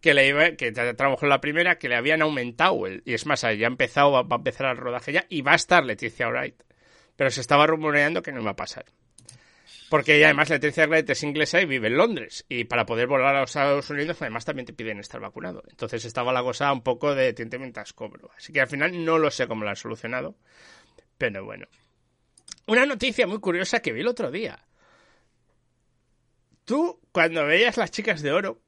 que 0.00 0.14
le 0.14 0.28
iba, 0.28 0.52
que 0.52 0.72
trabajó 0.72 1.26
en 1.26 1.30
la 1.30 1.40
primera, 1.40 1.78
que 1.78 1.88
le 1.88 1.96
habían 1.96 2.22
aumentado. 2.22 2.86
El, 2.86 3.02
y 3.04 3.14
es 3.14 3.26
más, 3.26 3.40
ya 3.42 3.48
ha 3.48 3.66
empezado, 3.66 4.12
va, 4.12 4.20
a 4.20 4.36
empezar 4.36 4.70
el 4.70 4.76
rodaje 4.76 5.12
ya 5.12 5.26
y 5.28 5.42
va 5.42 5.52
a 5.52 5.56
estar 5.56 5.84
Leticia 5.84 6.28
Wright. 6.28 6.62
Pero 7.16 7.30
se 7.30 7.40
estaba 7.40 7.66
rumoreando 7.66 8.22
que 8.22 8.32
no 8.32 8.40
iba 8.40 8.52
a 8.52 8.56
pasar. 8.56 8.86
Porque 9.90 10.24
además 10.24 10.48
Leticia 10.48 10.86
Wright 10.86 11.10
es 11.10 11.24
inglesa 11.24 11.60
y 11.60 11.66
vive 11.66 11.88
en 11.88 11.96
Londres. 11.96 12.46
Y 12.48 12.62
para 12.62 12.86
poder 12.86 13.08
volar 13.08 13.34
a 13.34 13.40
los 13.40 13.50
Estados 13.50 13.90
Unidos, 13.90 14.22
además 14.22 14.44
también 14.44 14.64
te 14.64 14.72
piden 14.72 15.00
estar 15.00 15.20
vacunado. 15.20 15.64
Entonces 15.68 16.04
estaba 16.04 16.32
la 16.32 16.44
cosa 16.44 16.72
un 16.72 16.82
poco 16.82 17.12
de 17.12 17.32
tiente 17.32 17.58
mientras 17.58 17.92
cobro. 17.92 18.30
Así 18.36 18.52
que 18.52 18.60
al 18.60 18.68
final 18.68 19.04
no 19.04 19.18
lo 19.18 19.32
sé 19.32 19.48
cómo 19.48 19.64
lo 19.64 19.70
han 19.70 19.76
solucionado. 19.76 20.36
Pero 21.18 21.44
bueno. 21.44 21.66
Una 22.68 22.86
noticia 22.86 23.26
muy 23.26 23.40
curiosa 23.40 23.82
que 23.82 23.92
vi 23.92 24.02
el 24.02 24.06
otro 24.06 24.30
día. 24.30 24.64
Tú, 26.64 27.00
cuando 27.10 27.44
veías 27.44 27.76
las 27.76 27.90
chicas 27.90 28.22
de 28.22 28.30
oro, 28.30 28.60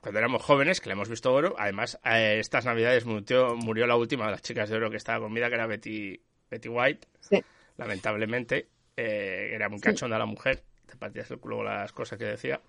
cuando 0.00 0.18
éramos 0.18 0.42
jóvenes, 0.42 0.80
que 0.80 0.88
le 0.88 0.94
hemos 0.94 1.08
visto 1.08 1.32
oro, 1.32 1.54
además, 1.56 2.00
eh, 2.04 2.38
estas 2.40 2.64
navidades 2.64 3.04
murió, 3.04 3.54
murió, 3.54 3.86
la 3.86 3.94
última 3.94 4.24
de 4.24 4.32
las 4.32 4.42
chicas 4.42 4.68
de 4.68 4.74
oro 4.74 4.90
que 4.90 4.96
estaba 4.96 5.20
con 5.20 5.32
vida, 5.32 5.48
que 5.48 5.54
era 5.54 5.68
Betty, 5.68 6.20
Betty 6.50 6.68
White. 6.68 7.06
Lamentablemente. 7.76 8.73
Eh, 8.96 9.50
era 9.52 9.68
muy 9.68 9.80
cachonda 9.80 10.18
la 10.18 10.26
mujer, 10.26 10.62
te 10.86 10.96
partías 10.96 11.30
el 11.30 11.38
culo 11.38 11.62
las 11.62 11.92
cosas 11.92 12.18
que 12.18 12.24
decía. 12.24 12.60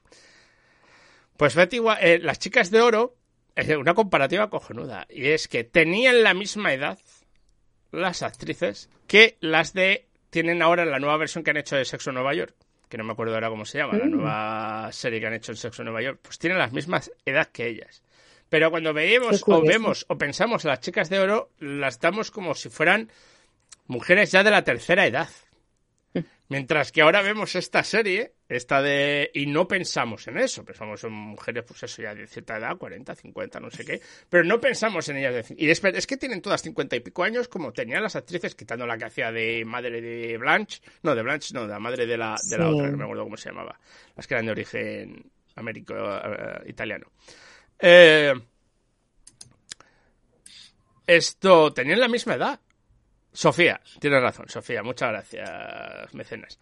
Pues 1.37 1.55
Betty, 1.55 1.79
eh, 2.01 2.19
las 2.19 2.39
chicas 2.39 2.71
de 2.71 2.81
oro, 2.81 3.15
es 3.55 3.69
una 3.69 3.93
comparativa 3.93 4.49
cojonuda, 4.49 5.05
y 5.09 5.27
es 5.27 5.47
que 5.47 5.63
tenían 5.63 6.23
la 6.23 6.33
misma 6.33 6.73
edad 6.73 6.99
las 7.91 8.23
actrices 8.23 8.89
que 9.07 9.37
las 9.39 9.73
de 9.73 10.07
tienen 10.29 10.61
ahora 10.61 10.83
la 10.85 10.99
nueva 10.99 11.17
versión 11.17 11.43
que 11.43 11.51
han 11.51 11.57
hecho 11.57 11.77
de 11.77 11.85
Sexo 11.85 12.09
en 12.09 12.15
Nueva 12.15 12.33
York, 12.33 12.53
que 12.89 12.97
no 12.97 13.03
me 13.03 13.13
acuerdo 13.13 13.33
ahora 13.33 13.49
cómo 13.49 13.65
se 13.65 13.77
llama, 13.77 13.97
la 13.97 14.05
mm. 14.05 14.11
nueva 14.11 14.89
serie 14.91 15.19
que 15.19 15.27
han 15.27 15.33
hecho 15.33 15.51
en 15.51 15.57
Sexo 15.57 15.81
en 15.81 15.85
Nueva 15.85 16.01
York, 16.01 16.19
pues 16.21 16.37
tienen 16.37 16.59
las 16.59 16.73
mismas 16.73 17.11
edad 17.25 17.47
que 17.47 17.67
ellas. 17.67 18.03
Pero 18.49 18.69
cuando 18.69 18.93
veíamos 18.93 19.43
o 19.47 19.61
vemos 19.61 20.05
o 20.07 20.17
pensamos 20.17 20.65
a 20.65 20.69
las 20.69 20.79
chicas 20.81 21.09
de 21.09 21.19
oro, 21.19 21.49
las 21.59 21.99
damos 21.99 22.31
como 22.31 22.53
si 22.53 22.69
fueran 22.69 23.11
mujeres 23.87 24.31
ya 24.31 24.43
de 24.43 24.51
la 24.51 24.63
tercera 24.63 25.05
edad. 25.05 25.29
Mientras 26.47 26.91
que 26.91 27.01
ahora 27.01 27.23
vemos 27.23 27.55
esta 27.55 27.83
serie, 27.83 28.35
esta 28.47 28.81
de... 28.81 29.31
y 29.33 29.47
no 29.47 29.67
pensamos 29.67 30.27
en 30.27 30.37
eso, 30.37 30.63
pensamos 30.63 31.03
en 31.03 31.11
mujeres, 31.11 31.63
pues 31.67 31.81
eso 31.83 32.03
ya 32.03 32.13
de 32.13 32.27
cierta 32.27 32.57
edad, 32.57 32.77
40, 32.77 33.15
50, 33.15 33.59
no 33.59 33.71
sé 33.71 33.83
qué, 33.83 33.99
pero 34.29 34.43
no 34.43 34.61
pensamos 34.61 35.09
en 35.09 35.17
ellas. 35.17 35.51
Y 35.57 35.69
es, 35.69 35.83
es 35.83 36.05
que 36.05 36.17
tienen 36.17 36.41
todas 36.41 36.61
50 36.61 36.97
y 36.97 36.99
pico 36.99 37.23
años, 37.23 37.47
como 37.47 37.73
tenían 37.73 38.03
las 38.03 38.15
actrices, 38.15 38.53
quitando 38.53 38.85
la 38.85 38.97
que 38.97 39.05
hacía 39.05 39.31
de 39.31 39.65
madre 39.65 40.01
de 40.01 40.37
Blanche, 40.37 40.81
no, 41.01 41.15
de 41.15 41.23
Blanche, 41.23 41.53
no, 41.53 41.63
de 41.63 41.69
la 41.69 41.79
madre 41.79 42.05
de 42.05 42.17
la, 42.17 42.35
de 42.47 42.57
la 42.57 42.69
otra, 42.69 42.89
no 42.89 42.97
me 42.97 43.03
acuerdo 43.03 43.23
cómo 43.23 43.37
se 43.37 43.49
llamaba, 43.49 43.79
las 44.15 44.27
que 44.27 44.35
eran 44.35 44.45
de 44.45 44.51
origen 44.51 45.31
américo, 45.55 45.95
eh, 45.97 46.63
italiano. 46.67 47.07
Eh, 47.79 48.33
esto, 51.07 51.73
tenían 51.73 51.99
la 51.99 52.07
misma 52.07 52.35
edad. 52.35 52.59
Sofía, 53.35 53.81
tienes 53.99 54.21
razón, 54.21 54.47
Sofía, 54.47 54.81
muchas 54.81 55.09
gracias, 55.11 56.13
mecenas. 56.13 56.57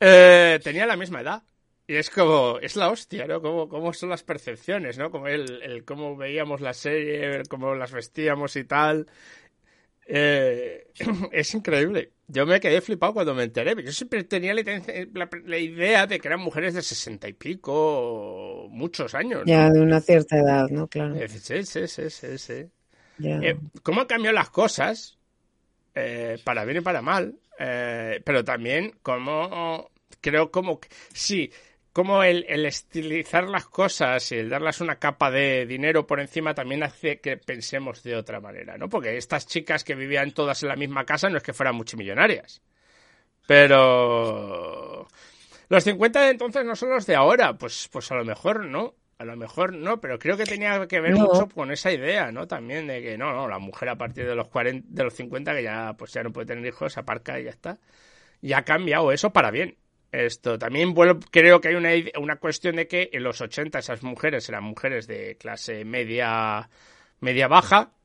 Eh, 0.00 0.58
tenía 0.62 0.86
la 0.86 0.96
misma 0.96 1.20
edad. 1.20 1.42
Y 1.88 1.94
es 1.94 2.10
como, 2.10 2.58
es 2.60 2.74
la 2.74 2.90
hostia, 2.90 3.28
¿no? 3.28 3.40
Cómo, 3.40 3.68
cómo 3.68 3.92
son 3.92 4.08
las 4.08 4.24
percepciones, 4.24 4.98
¿no? 4.98 5.12
Como 5.12 5.28
el, 5.28 5.62
el 5.62 5.84
cómo 5.84 6.16
veíamos 6.16 6.60
la 6.60 6.74
serie, 6.74 7.42
cómo 7.48 7.76
las 7.76 7.92
vestíamos 7.92 8.56
y 8.56 8.64
tal. 8.64 9.06
Eh, 10.04 10.88
es 11.32 11.54
increíble. 11.54 12.12
Yo 12.28 12.44
me 12.44 12.58
quedé 12.58 12.80
flipado 12.80 13.14
cuando 13.14 13.34
me 13.34 13.44
enteré. 13.44 13.80
Yo 13.84 13.92
siempre 13.92 14.24
tenía 14.24 14.52
la, 14.52 15.58
idea 15.58 16.06
de 16.08 16.18
que 16.18 16.26
eran 16.26 16.40
mujeres 16.40 16.74
de 16.74 16.82
sesenta 16.82 17.28
y 17.28 17.34
pico, 17.34 18.66
muchos 18.70 19.14
años. 19.14 19.42
Ya, 19.46 19.70
de 19.70 19.80
una 19.80 20.00
cierta 20.00 20.38
edad, 20.38 20.68
¿no? 20.68 20.88
Claro. 20.88 21.14
Sí, 21.28 21.62
sí, 21.62 21.86
sí, 21.86 22.10
sí. 22.10 22.38
sí. 22.38 22.66
Eh, 23.22 23.56
¿Cómo 23.82 24.00
han 24.00 24.06
cambiado 24.06 24.34
las 24.34 24.50
cosas? 24.50 25.15
Eh, 25.98 26.38
para 26.44 26.66
bien 26.66 26.76
y 26.76 26.80
para 26.82 27.00
mal, 27.00 27.40
eh, 27.58 28.20
pero 28.22 28.44
también 28.44 28.98
como 29.02 29.90
creo 30.20 30.50
como 30.50 30.78
sí, 31.14 31.50
como 31.90 32.22
el, 32.22 32.44
estilizar 32.66 33.48
las 33.48 33.64
cosas 33.64 34.30
y 34.30 34.36
el 34.36 34.50
darles 34.50 34.82
una 34.82 34.96
capa 34.96 35.30
de 35.30 35.64
dinero 35.64 36.06
por 36.06 36.20
encima 36.20 36.52
también 36.52 36.82
hace 36.82 37.18
que 37.20 37.38
pensemos 37.38 38.02
de 38.02 38.14
otra 38.14 38.40
manera, 38.40 38.76
¿no? 38.76 38.90
Porque 38.90 39.16
estas 39.16 39.46
chicas 39.46 39.84
que 39.84 39.94
vivían 39.94 40.32
todas 40.32 40.62
en 40.62 40.68
la 40.68 40.76
misma 40.76 41.06
casa 41.06 41.30
no 41.30 41.38
es 41.38 41.42
que 41.42 41.54
fueran 41.54 41.76
multimillonarias. 41.76 42.60
Pero 43.46 45.08
Los 45.68 45.84
50 45.84 46.20
de 46.22 46.30
entonces 46.30 46.64
no 46.66 46.76
son 46.76 46.90
los 46.90 47.06
de 47.06 47.16
ahora, 47.16 47.56
pues, 47.56 47.88
pues 47.90 48.10
a 48.12 48.16
lo 48.16 48.24
mejor 48.26 48.66
no. 48.66 48.94
A 49.18 49.24
lo 49.24 49.34
mejor 49.34 49.72
no, 49.72 49.98
pero 49.98 50.18
creo 50.18 50.36
que 50.36 50.44
tenía 50.44 50.86
que 50.86 51.00
ver 51.00 51.14
mucho 51.14 51.48
con 51.48 51.70
esa 51.70 51.90
idea, 51.90 52.30
¿no? 52.32 52.46
También 52.46 52.86
de 52.86 53.00
que 53.00 53.16
no, 53.16 53.32
no, 53.32 53.48
la 53.48 53.58
mujer 53.58 53.88
a 53.88 53.96
partir 53.96 54.26
de 54.26 54.34
los 54.34 54.48
40, 54.48 54.88
de 54.90 55.04
los 55.04 55.14
50 55.14 55.54
que 55.54 55.62
ya 55.62 55.94
pues 55.96 56.12
ya 56.12 56.22
no 56.22 56.32
puede 56.32 56.48
tener 56.48 56.66
hijos, 56.66 56.98
aparca 56.98 57.40
y 57.40 57.44
ya 57.44 57.50
está. 57.50 57.78
Y 58.42 58.52
ha 58.52 58.62
cambiado 58.64 59.12
eso 59.12 59.32
para 59.32 59.50
bien. 59.50 59.78
Esto 60.12 60.58
también 60.58 60.92
bueno, 60.92 61.18
creo 61.30 61.60
que 61.60 61.68
hay 61.68 61.74
una, 61.76 61.90
una 62.20 62.36
cuestión 62.36 62.76
de 62.76 62.88
que 62.88 63.08
en 63.12 63.22
los 63.22 63.40
80 63.40 63.78
esas 63.78 64.02
mujeres 64.02 64.48
eran 64.48 64.64
mujeres 64.64 65.06
de 65.06 65.36
clase 65.38 65.84
media 65.84 66.68
media 67.20 67.48
baja 67.48 67.95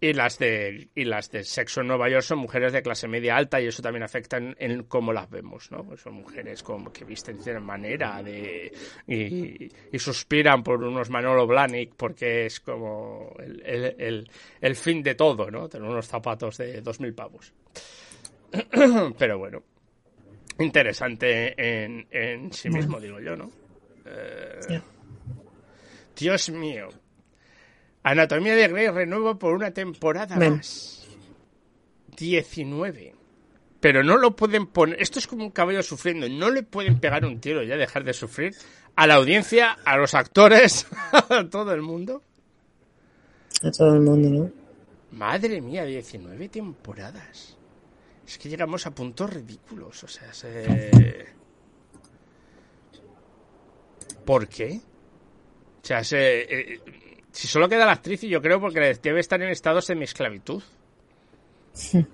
y 0.00 0.12
las 0.12 0.38
de 0.38 0.88
y 0.94 1.04
las 1.04 1.30
de 1.30 1.42
sexo 1.42 1.80
en 1.80 1.88
Nueva 1.88 2.08
York 2.08 2.22
son 2.22 2.38
mujeres 2.38 2.72
de 2.72 2.82
clase 2.82 3.08
media 3.08 3.36
alta 3.36 3.60
y 3.60 3.66
eso 3.66 3.82
también 3.82 4.04
afecta 4.04 4.36
en, 4.36 4.84
cómo 4.84 5.12
las 5.12 5.28
vemos 5.28 5.70
no 5.72 5.84
pues 5.84 6.02
son 6.02 6.14
mujeres 6.14 6.62
como 6.62 6.92
que 6.92 7.04
visten 7.04 7.38
de 7.42 7.58
manera 7.58 8.22
de 8.22 8.72
y, 9.06 9.98
suspiran 9.98 10.62
por 10.62 10.82
unos 10.84 11.10
Manolo 11.10 11.46
Blahnik 11.46 11.94
porque 11.96 12.46
es 12.46 12.60
como 12.60 13.34
el, 13.40 14.28
el, 14.60 14.76
fin 14.76 15.02
de 15.02 15.16
todo 15.16 15.50
no 15.50 15.68
tener 15.68 15.88
unos 15.88 16.06
zapatos 16.06 16.56
de 16.58 16.80
dos 16.80 17.00
mil 17.00 17.12
pavos. 17.12 17.52
Pero 19.18 19.38
bueno 19.38 19.62
interesante 20.60 21.54
en, 21.56 22.06
en 22.10 22.52
sí 22.52 22.70
mismo 22.70 23.00
digo 23.00 23.18
yo 23.20 23.36
no 23.36 23.50
eh, 24.06 24.80
Dios 26.16 26.50
mío 26.50 26.88
Anatomía 28.10 28.54
de 28.54 28.68
Grey 28.68 28.88
renuevo 28.88 29.38
por 29.38 29.54
una 29.54 29.70
temporada 29.70 30.36
más. 30.36 31.06
19. 32.16 33.14
Pero 33.80 34.02
no 34.02 34.16
lo 34.16 34.34
pueden 34.34 34.66
poner. 34.66 35.00
Esto 35.00 35.18
es 35.18 35.26
como 35.26 35.44
un 35.44 35.50
caballo 35.50 35.82
sufriendo. 35.82 36.28
No 36.28 36.50
le 36.50 36.62
pueden 36.62 36.98
pegar 37.00 37.24
un 37.24 37.38
tiro 37.38 37.62
y 37.62 37.68
ya 37.68 37.76
dejar 37.76 38.04
de 38.04 38.14
sufrir. 38.14 38.54
A 38.96 39.06
la 39.06 39.14
audiencia, 39.16 39.76
a 39.84 39.96
los 39.96 40.14
actores, 40.14 40.86
a 41.12 41.48
todo 41.50 41.72
el 41.74 41.82
mundo. 41.82 42.22
A 43.62 43.70
todo 43.70 43.94
el 43.94 44.00
mundo, 44.00 44.30
¿no? 44.30 44.50
Madre 45.12 45.60
mía, 45.60 45.84
19 45.84 46.48
temporadas. 46.48 47.56
Es 48.26 48.38
que 48.38 48.48
llegamos 48.48 48.86
a 48.86 48.90
puntos 48.90 49.32
ridículos. 49.32 50.02
O 50.02 50.08
sea, 50.08 50.32
se... 50.32 51.26
¿Por 54.24 54.48
qué? 54.48 54.80
O 55.82 55.86
sea, 55.86 56.02
se... 56.02 56.80
Eh, 57.38 57.40
si 57.40 57.46
solo 57.46 57.68
queda 57.68 57.86
la 57.86 57.92
actriz, 57.92 58.24
y 58.24 58.28
yo 58.28 58.42
creo 58.42 58.60
porque 58.60 58.80
debe 59.00 59.20
estar 59.20 59.40
en 59.40 59.50
estado 59.50 59.80
semi-esclavitud. 59.80 60.62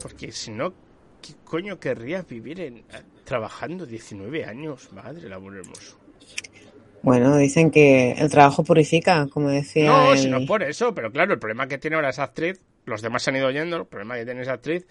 Porque 0.00 0.30
si 0.30 0.52
no, 0.52 0.72
¿qué 1.20 1.34
coño 1.44 1.80
querrías 1.80 2.24
vivir 2.24 2.60
en, 2.60 2.84
trabajando 3.24 3.84
19 3.84 4.44
años? 4.44 4.92
Madre, 4.92 5.28
la 5.28 5.40
mujer 5.40 5.62
hermoso. 5.62 5.98
Bueno, 7.02 7.36
dicen 7.36 7.72
que 7.72 8.12
el 8.12 8.30
trabajo 8.30 8.62
purifica, 8.62 9.26
como 9.26 9.48
decía. 9.48 9.88
No, 9.88 10.16
si 10.16 10.30
no 10.30 10.46
por 10.46 10.62
eso, 10.62 10.94
pero 10.94 11.10
claro, 11.10 11.32
el 11.32 11.40
problema 11.40 11.66
que 11.66 11.78
tiene 11.78 11.96
ahora 11.96 12.10
esa 12.10 12.22
actriz, 12.22 12.60
los 12.86 13.02
demás 13.02 13.24
se 13.24 13.30
han 13.30 13.36
ido 13.36 13.48
oyendo, 13.48 13.76
el 13.76 13.86
problema 13.86 14.14
que 14.14 14.24
tiene 14.24 14.42
esa 14.42 14.52
actriz 14.52 14.86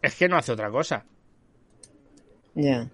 es 0.00 0.14
que 0.14 0.28
no 0.28 0.38
hace 0.38 0.52
otra 0.52 0.70
cosa. 0.70 1.04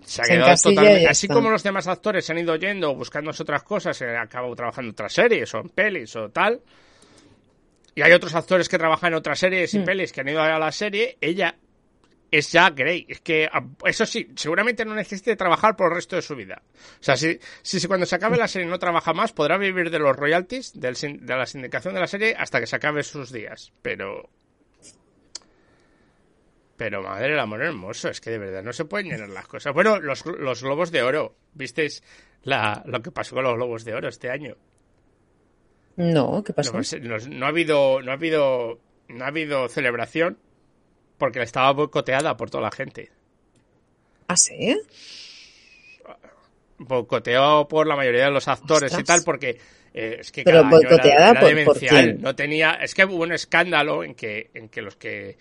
Se 0.05 0.23
ha 0.23 0.25
quedado 0.25 0.55
totalmente. 0.63 1.09
Así 1.09 1.29
como 1.29 1.51
los 1.51 1.63
demás 1.63 1.87
actores 1.87 2.25
se 2.25 2.33
han 2.33 2.39
ido 2.39 2.57
yendo 2.57 2.95
buscando 2.95 3.31
otras 3.31 3.63
cosas, 3.63 3.97
se 3.97 4.07
han 4.07 4.17
acabado 4.17 4.55
trabajando 4.55 4.89
en 4.89 4.93
otras 4.93 5.13
series 5.13 5.55
o 5.55 5.59
en 5.59 5.69
pelis 5.69 6.17
o 6.17 6.31
tal. 6.31 6.61
Y 7.95 8.03
hay 8.03 8.13
otros 8.13 8.35
actores 8.35 8.69
que 8.69 8.79
trabajan 8.79 9.13
en 9.13 9.19
otras 9.19 9.39
series 9.39 9.75
y 9.75 9.81
mm. 9.81 9.85
pelis 9.85 10.13
que 10.13 10.21
han 10.23 10.29
ido 10.29 10.41
a 10.41 10.59
la 10.59 10.73
serie. 10.73 11.19
Ella 11.21 11.55
es 12.31 12.53
ya 12.53 12.71
Grey. 12.71 13.07
Es 13.09 13.21
que, 13.21 13.49
ah, 13.53 13.65
eso 13.85 14.07
sí, 14.07 14.31
seguramente 14.37 14.85
no 14.85 14.95
necesite 14.95 15.37
trabajar 15.37 15.77
por 15.77 15.89
el 15.89 15.97
resto 15.97 16.17
de 16.17 16.23
su 16.23 16.37
vida. 16.37 16.63
O 17.01 17.03
sea, 17.03 17.17
si, 17.17 17.39
si, 17.63 17.87
cuando 17.87 18.07
se 18.07 18.17
acabe 18.17 18.37
la 18.37 18.49
serie 18.49 18.69
no 18.69 18.79
trabaja 18.79 19.13
más, 19.13 19.33
podrá 19.33 19.59
vivir 19.59 19.91
de 19.91 19.99
los 19.99 20.17
royalties, 20.17 20.79
del, 20.79 20.95
de 20.95 21.37
la 21.37 21.47
sindicación 21.47 21.95
de 21.95 22.01
la 22.01 22.07
serie, 22.07 22.35
hasta 22.39 22.61
que 22.61 22.67
se 22.67 22.77
acabe 22.77 23.03
sus 23.03 23.33
días. 23.33 23.73
Pero 23.83 24.31
pero 26.81 27.03
madre 27.03 27.35
el 27.35 27.39
amor 27.39 27.61
hermoso, 27.61 28.09
es 28.09 28.23
que 28.23 28.31
de 28.31 28.39
verdad 28.39 28.63
no 28.63 28.73
se 28.73 28.87
pueden 28.87 29.09
llenar 29.11 29.29
las 29.29 29.47
cosas. 29.47 29.75
Bueno, 29.75 30.01
los, 30.01 30.25
los 30.25 30.63
globos 30.63 30.91
de 30.91 31.03
oro, 31.03 31.35
¿visteis 31.53 32.03
la, 32.43 32.83
lo 32.87 33.03
que 33.03 33.11
pasó 33.11 33.35
con 33.35 33.45
los 33.45 33.55
globos 33.55 33.85
de 33.85 33.93
oro 33.93 34.09
este 34.09 34.31
año? 34.31 34.57
No, 35.97 36.43
¿qué 36.43 36.55
pasó? 36.55 36.73
No, 36.73 37.45
ha 37.45 37.49
habido, 37.49 38.01
no 38.01 38.13
ha 38.13 38.15
habido, 38.15 38.81
no 39.09 39.25
ha 39.27 39.29
habido 39.29 39.69
celebración 39.69 40.39
porque 41.19 41.43
estaba 41.43 41.71
boicoteada 41.73 42.39
por 42.39 42.49
toda 42.49 42.63
la 42.63 42.71
gente. 42.71 43.11
¿Ah, 44.29 44.37
sí? 44.39 44.81
Boicoteado 46.79 47.69
por 47.69 47.87
la 47.87 47.95
mayoría 47.95 48.25
de 48.25 48.31
los 48.31 48.49
actores 48.49 48.99
y 48.99 49.05
tal, 49.05 49.21
porque 49.23 49.59
eh, 49.93 50.17
es 50.21 50.33
que 50.33 50.45
Pero 50.45 50.65
boicoteada 50.65 51.39
por, 51.39 51.79
quién? 51.79 52.23
No 52.23 52.35
tenía, 52.35 52.79
es 52.81 52.95
que 52.95 53.05
hubo 53.05 53.23
un 53.23 53.33
escándalo 53.33 54.03
en 54.03 54.15
que, 54.15 54.51
en 54.55 54.71
que 54.71 54.81
los 54.81 54.97
que 54.97 55.37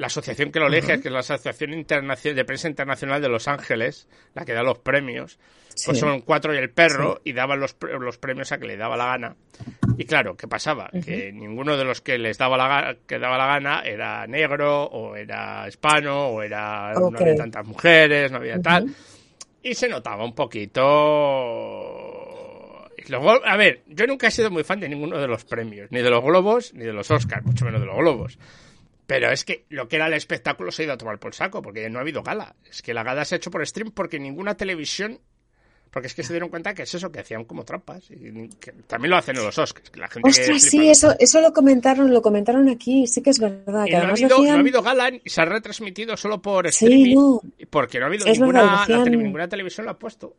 la 0.00 0.06
asociación 0.06 0.50
que 0.50 0.58
lo 0.58 0.68
elige, 0.68 0.98
que 0.98 1.08
es 1.08 1.12
la 1.12 1.18
Asociación 1.20 1.74
Internacional 1.74 2.34
de 2.34 2.44
Prensa 2.46 2.68
Internacional 2.68 3.20
de 3.20 3.28
Los 3.28 3.48
Ángeles, 3.48 4.08
la 4.34 4.46
que 4.46 4.54
da 4.54 4.62
los 4.62 4.78
premios, 4.78 5.38
pues 5.84 5.98
son 5.98 6.22
cuatro 6.22 6.54
y 6.54 6.56
el 6.56 6.70
perro, 6.70 7.20
y 7.22 7.34
daban 7.34 7.60
los, 7.60 7.76
los, 8.00 8.16
premios 8.16 8.50
a 8.50 8.58
que 8.58 8.66
le 8.66 8.78
daba 8.78 8.96
la 8.96 9.04
gana. 9.04 9.36
Y 9.98 10.06
claro, 10.06 10.38
¿qué 10.38 10.48
pasaba? 10.48 10.88
Que 11.04 11.30
ninguno 11.32 11.76
de 11.76 11.84
los 11.84 12.00
que 12.00 12.16
les 12.16 12.38
daba 12.38 12.56
la, 12.56 12.96
que 13.06 13.18
daba 13.18 13.36
la 13.36 13.46
gana 13.46 13.82
era 13.82 14.26
negro, 14.26 14.84
o 14.84 15.16
era 15.16 15.68
hispano, 15.68 16.28
o 16.28 16.42
era 16.42 16.94
no 16.94 17.08
había 17.18 17.36
tantas 17.36 17.66
mujeres, 17.66 18.32
no 18.32 18.38
había 18.38 18.58
tal. 18.58 18.86
Y 19.62 19.74
se 19.74 19.86
notaba 19.86 20.24
un 20.24 20.34
poquito. 20.34 20.80
Luego, 23.08 23.44
a 23.44 23.56
ver, 23.58 23.82
yo 23.86 24.06
nunca 24.06 24.28
he 24.28 24.30
sido 24.30 24.50
muy 24.50 24.64
fan 24.64 24.80
de 24.80 24.88
ninguno 24.88 25.18
de 25.18 25.28
los 25.28 25.44
premios, 25.44 25.90
ni 25.90 26.00
de 26.00 26.08
los 26.08 26.24
globos, 26.24 26.72
ni 26.72 26.86
de 26.86 26.92
los 26.94 27.10
Oscars, 27.10 27.44
mucho 27.44 27.66
menos 27.66 27.80
de 27.80 27.86
los 27.86 27.96
globos. 27.96 28.38
Pero 29.10 29.32
es 29.32 29.44
que 29.44 29.64
lo 29.70 29.88
que 29.88 29.96
era 29.96 30.06
el 30.06 30.12
espectáculo 30.12 30.70
se 30.70 30.82
ha 30.82 30.84
ido 30.84 30.94
a 30.94 30.96
tomar 30.96 31.18
por 31.18 31.34
saco, 31.34 31.60
porque 31.62 31.90
no 31.90 31.98
ha 31.98 32.02
habido 32.02 32.22
gala. 32.22 32.54
Es 32.70 32.80
que 32.80 32.94
la 32.94 33.02
gala 33.02 33.24
se 33.24 33.34
ha 33.34 33.38
hecho 33.38 33.50
por 33.50 33.66
stream 33.66 33.90
porque 33.90 34.20
ninguna 34.20 34.54
televisión. 34.54 35.18
Porque 35.90 36.06
es 36.06 36.14
que 36.14 36.22
se 36.22 36.32
dieron 36.32 36.48
cuenta 36.48 36.74
que 36.74 36.84
es 36.84 36.94
eso, 36.94 37.10
que 37.10 37.18
hacían 37.18 37.44
como 37.44 37.64
trampas. 37.64 38.08
Y 38.08 38.48
también 38.86 39.10
lo 39.10 39.16
hacen 39.16 39.36
en 39.36 39.42
los 39.42 39.58
Oscars. 39.58 39.90
La 39.96 40.06
gente 40.06 40.28
Ostras, 40.28 40.62
sí, 40.62 40.88
eso, 40.88 41.12
eso 41.18 41.40
lo 41.40 41.52
comentaron, 41.52 42.14
lo 42.14 42.22
comentaron 42.22 42.68
aquí, 42.68 43.08
sí 43.08 43.20
que 43.20 43.30
es 43.30 43.40
verdad. 43.40 43.86
Que 43.86 43.96
no, 43.96 43.98
ha 43.98 44.10
habido, 44.10 44.28
no, 44.28 44.48
ha 44.48 44.54
habido, 44.54 44.80
gala 44.80 45.10
y 45.10 45.28
se 45.28 45.40
ha 45.40 45.44
retransmitido 45.44 46.16
solo 46.16 46.40
por 46.40 46.68
streaming. 46.68 47.40
Porque 47.68 47.98
no 47.98 48.04
ha 48.04 48.08
habido 48.10 48.26
ninguna, 48.26 48.86
ninguna 48.86 49.48
televisión 49.48 49.86
lo 49.86 49.90
ha 49.90 49.98
puesto. 49.98 50.36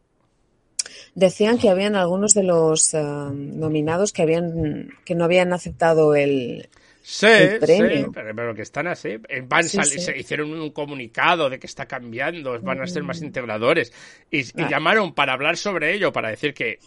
Decían 1.14 1.58
que 1.58 1.68
habían 1.68 1.98
algunos 1.98 2.34
de 2.34 2.44
los 2.44 2.94
eh, 2.94 3.02
nominados 3.04 4.14
que 4.14 4.22
habían 4.22 4.94
que 5.04 5.14
no 5.14 5.26
habían 5.26 5.52
aceptado 5.52 6.16
el, 6.16 6.70
Sí, 7.04 7.28
sí, 7.66 8.06
pero, 8.14 8.54
que 8.54 8.62
están 8.62 8.88
así. 8.88 9.18
Eh, 9.28 9.44
van 9.46 9.64
Se 9.64 10.18
hicieron 10.18 10.52
un 10.54 10.72
comunicado 10.72 11.50
de 11.50 11.60
que 11.60 11.68
está 11.68 11.88
cambiando, 11.88 12.60
van 12.62 12.82
a 12.82 12.88
ser 12.88 13.04
más 13.04 13.22
mm. 13.22 13.26
integradores. 13.26 13.92
Y, 14.30 14.44
llamaron 14.70 15.14
para 15.14 15.34
hablar 15.34 15.58
sobre 15.58 15.94
ello, 15.94 16.12
para 16.12 16.30
decir 16.30 16.54
que, 16.54 16.80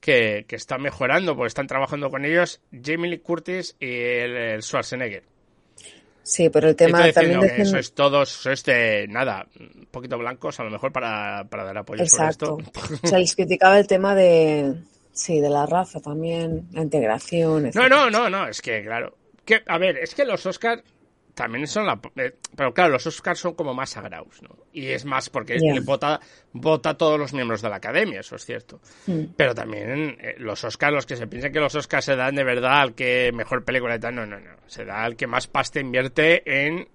que, 0.00 0.44
que 0.46 0.56
está 0.56 0.78
mejorando, 0.78 1.34
porque 1.34 1.48
están 1.48 1.66
trabajando 1.66 2.10
con 2.10 2.24
ellos 2.24 2.60
Jamie 2.70 3.10
Lee 3.10 3.18
Curtis 3.18 3.76
y 3.80 3.86
el, 3.86 4.62
Schwarzenegger. 4.62 5.24
Sí, 6.22 6.48
pero 6.48 6.68
el 6.68 6.76
tema 6.76 7.12
también 7.12 7.40
que 7.40 7.62
eso 7.62 7.76
es 7.76 7.92
todo, 7.92 8.24
sois 8.24 8.64
de 8.64 9.06
nada, 9.08 9.46
un 9.60 9.86
poquito 9.90 10.16
blancos 10.16 10.58
a 10.58 10.64
lo 10.64 10.70
mejor 10.70 10.90
para, 10.90 11.44
para 11.50 11.64
dar 11.64 11.76
apoyo 11.76 12.02
Exacto. 12.02 12.58
esto. 12.58 13.06
Se 13.06 13.18
les 13.18 13.34
criticaba 13.36 13.78
el 13.78 13.86
tema 13.86 14.14
de, 14.14 14.74
Sí, 15.14 15.40
de 15.40 15.48
la 15.48 15.64
raza 15.64 16.00
también, 16.00 16.68
la 16.72 16.82
integración. 16.82 17.70
No, 17.72 17.88
no, 17.88 18.10
no, 18.10 18.28
no, 18.28 18.48
es 18.48 18.60
que, 18.60 18.82
claro. 18.82 19.16
Que, 19.44 19.62
a 19.66 19.78
ver, 19.78 19.98
es 19.98 20.14
que 20.14 20.24
los 20.24 20.44
Oscars 20.44 20.82
también 21.34 21.66
son 21.68 21.86
la. 21.86 22.00
Eh, 22.16 22.34
pero 22.56 22.74
claro, 22.74 22.92
los 22.92 23.06
Oscars 23.06 23.38
son 23.38 23.54
como 23.54 23.74
más 23.74 23.90
sagrados, 23.90 24.42
¿no? 24.42 24.50
Y 24.72 24.88
es 24.88 25.04
más 25.04 25.30
porque 25.30 25.56
vota, 25.84 26.20
vota 26.52 26.90
a 26.90 26.94
todos 26.96 27.18
los 27.18 27.32
miembros 27.32 27.62
de 27.62 27.68
la 27.68 27.76
academia, 27.76 28.20
eso 28.20 28.34
es 28.34 28.44
cierto. 28.44 28.80
Hmm. 29.06 29.26
Pero 29.36 29.54
también 29.54 30.16
eh, 30.20 30.34
los 30.38 30.64
Oscars, 30.64 30.92
los 30.92 31.06
que 31.06 31.16
se 31.16 31.28
piensan 31.28 31.52
que 31.52 31.60
los 31.60 31.74
Oscars 31.74 32.04
se 32.04 32.16
dan 32.16 32.34
de 32.34 32.44
verdad 32.44 32.80
al 32.80 32.94
que 32.94 33.30
mejor 33.32 33.64
película 33.64 33.94
y 33.94 34.00
tal, 34.00 34.16
no, 34.16 34.26
no, 34.26 34.40
no. 34.40 34.50
Se 34.66 34.84
da 34.84 35.04
al 35.04 35.16
que 35.16 35.28
más 35.28 35.46
pasta 35.46 35.78
invierte 35.78 36.42
en 36.66 36.88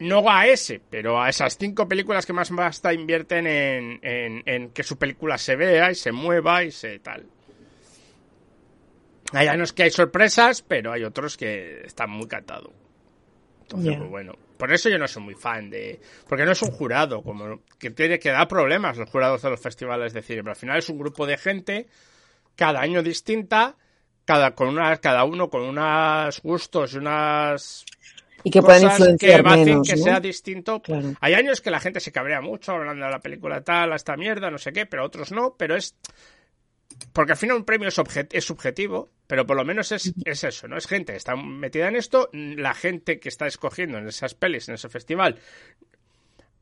no 0.00 0.30
a 0.30 0.46
ese, 0.46 0.80
pero 0.90 1.20
a 1.20 1.28
esas 1.28 1.56
cinco 1.58 1.88
películas 1.88 2.24
que 2.24 2.32
más 2.32 2.50
basta 2.50 2.92
invierten 2.92 3.46
en, 3.46 4.00
en, 4.46 4.70
que 4.70 4.82
su 4.82 4.96
película 4.96 5.38
se 5.38 5.56
vea 5.56 5.90
y 5.90 5.94
se 5.94 6.12
mueva 6.12 6.62
y 6.64 6.70
se 6.70 6.98
tal. 7.00 7.26
Hay 9.32 9.48
años 9.48 9.72
que 9.72 9.82
hay 9.82 9.90
sorpresas, 9.90 10.62
pero 10.62 10.92
hay 10.92 11.04
otros 11.04 11.36
que 11.36 11.82
están 11.84 12.10
muy 12.10 12.26
cantados. 12.26 12.72
Entonces, 13.62 13.96
pues 13.98 14.10
bueno. 14.10 14.34
Por 14.56 14.72
eso 14.72 14.88
yo 14.88 14.98
no 14.98 15.06
soy 15.06 15.22
muy 15.22 15.34
fan 15.34 15.70
de. 15.70 16.00
Porque 16.26 16.44
no 16.44 16.52
es 16.52 16.62
un 16.62 16.70
jurado, 16.70 17.22
como 17.22 17.60
que 17.78 17.90
tiene 17.90 18.18
que 18.18 18.30
dar 18.30 18.48
problemas 18.48 18.96
los 18.96 19.08
jurados 19.08 19.42
de 19.42 19.50
los 19.50 19.60
festivales 19.60 20.12
de 20.12 20.22
cine. 20.22 20.42
Pero 20.42 20.50
al 20.50 20.56
final 20.56 20.78
es 20.78 20.88
un 20.88 20.98
grupo 20.98 21.26
de 21.26 21.36
gente, 21.36 21.86
cada 22.56 22.80
año 22.80 23.02
distinta, 23.02 23.76
cada, 24.24 24.54
con 24.54 24.68
una, 24.68 24.96
cada 24.96 25.24
uno 25.24 25.48
con 25.48 25.62
unos 25.62 26.42
gustos 26.42 26.94
y 26.94 26.98
unas 26.98 27.84
y 28.44 28.50
que 28.50 28.60
cosas 28.60 28.82
influenciar 28.82 29.42
que 29.42 29.50
menos, 29.50 29.88
que 29.88 29.96
¿no? 29.96 30.02
sea 30.02 30.20
distinto. 30.20 30.80
Claro. 30.82 31.14
Hay 31.20 31.34
años 31.34 31.60
que 31.60 31.70
la 31.70 31.80
gente 31.80 32.00
se 32.00 32.12
cabrea 32.12 32.40
mucho 32.40 32.72
hablando 32.72 33.04
de 33.04 33.10
la 33.10 33.20
película 33.20 33.62
tal, 33.62 33.92
a 33.92 33.96
esta 33.96 34.16
mierda, 34.16 34.50
no 34.50 34.58
sé 34.58 34.72
qué, 34.72 34.86
pero 34.86 35.04
otros 35.04 35.32
no, 35.32 35.54
pero 35.56 35.76
es... 35.76 35.96
Porque 37.12 37.32
al 37.32 37.38
final 37.38 37.56
un 37.56 37.64
premio 37.64 37.88
es 37.88 38.44
subjetivo, 38.44 39.10
pero 39.26 39.46
por 39.46 39.56
lo 39.56 39.64
menos 39.64 39.92
es, 39.92 40.12
es 40.24 40.44
eso, 40.44 40.66
¿no? 40.66 40.76
Es 40.76 40.86
gente 40.86 41.12
que 41.12 41.18
está 41.18 41.36
metida 41.36 41.88
en 41.88 41.96
esto, 41.96 42.28
la 42.32 42.74
gente 42.74 43.20
que 43.20 43.28
está 43.28 43.46
escogiendo 43.46 43.98
en 43.98 44.08
esas 44.08 44.34
pelis, 44.34 44.68
en 44.68 44.74
ese 44.74 44.88
festival, 44.88 45.38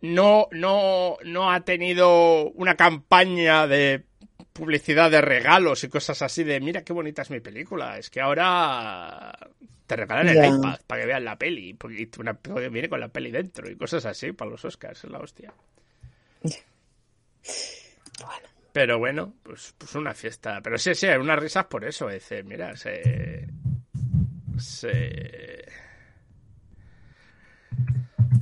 no, 0.03 0.49
no, 0.51 1.17
no 1.25 1.51
ha 1.51 1.61
tenido 1.61 2.51
una 2.51 2.77
campaña 2.77 3.67
de 3.67 4.05
publicidad 4.57 5.11
de 5.11 5.21
regalos 5.21 5.85
y 5.85 5.89
cosas 5.89 6.23
así 6.23 6.45
de 6.45 6.61
mira 6.61 6.83
qué 6.83 6.93
bonita 6.93 7.23
es 7.23 7.31
mi 7.31 7.41
película. 7.41 7.99
Es 7.99 8.11
que 8.11 8.21
ahora 8.21 9.33
te 9.87 9.97
regalan 9.97 10.29
el 10.29 10.37
iPad 10.59 10.81
para 10.87 11.01
que 11.03 11.07
vean 11.07 11.25
la 11.25 11.37
peli, 11.39 11.75
porque 11.75 12.09
una 12.19 12.35
porque 12.35 12.69
viene 12.69 12.89
con 12.89 13.01
la 13.01 13.09
peli 13.09 13.31
dentro 13.31 13.71
y 13.71 13.77
cosas 13.77 14.05
así 14.07 14.33
para 14.33 14.51
los 14.51 14.65
Oscars, 14.65 15.05
es 15.05 15.11
la 15.11 15.19
hostia. 15.19 15.53
Bueno, 18.19 18.49
Pero 18.73 18.99
bueno, 18.99 19.35
pues, 19.43 19.75
pues 19.79 19.95
una 19.95 20.15
fiesta. 20.15 20.61
Pero 20.63 20.79
sí, 20.79 20.95
sí, 20.95 21.07
hay 21.07 21.19
unas 21.19 21.39
risas 21.39 21.67
por 21.67 21.85
eso. 21.85 22.09
Es 22.11 22.29
decir, 22.29 22.45
mira, 22.45 22.77
se. 22.77 23.47
Se. 24.59 25.65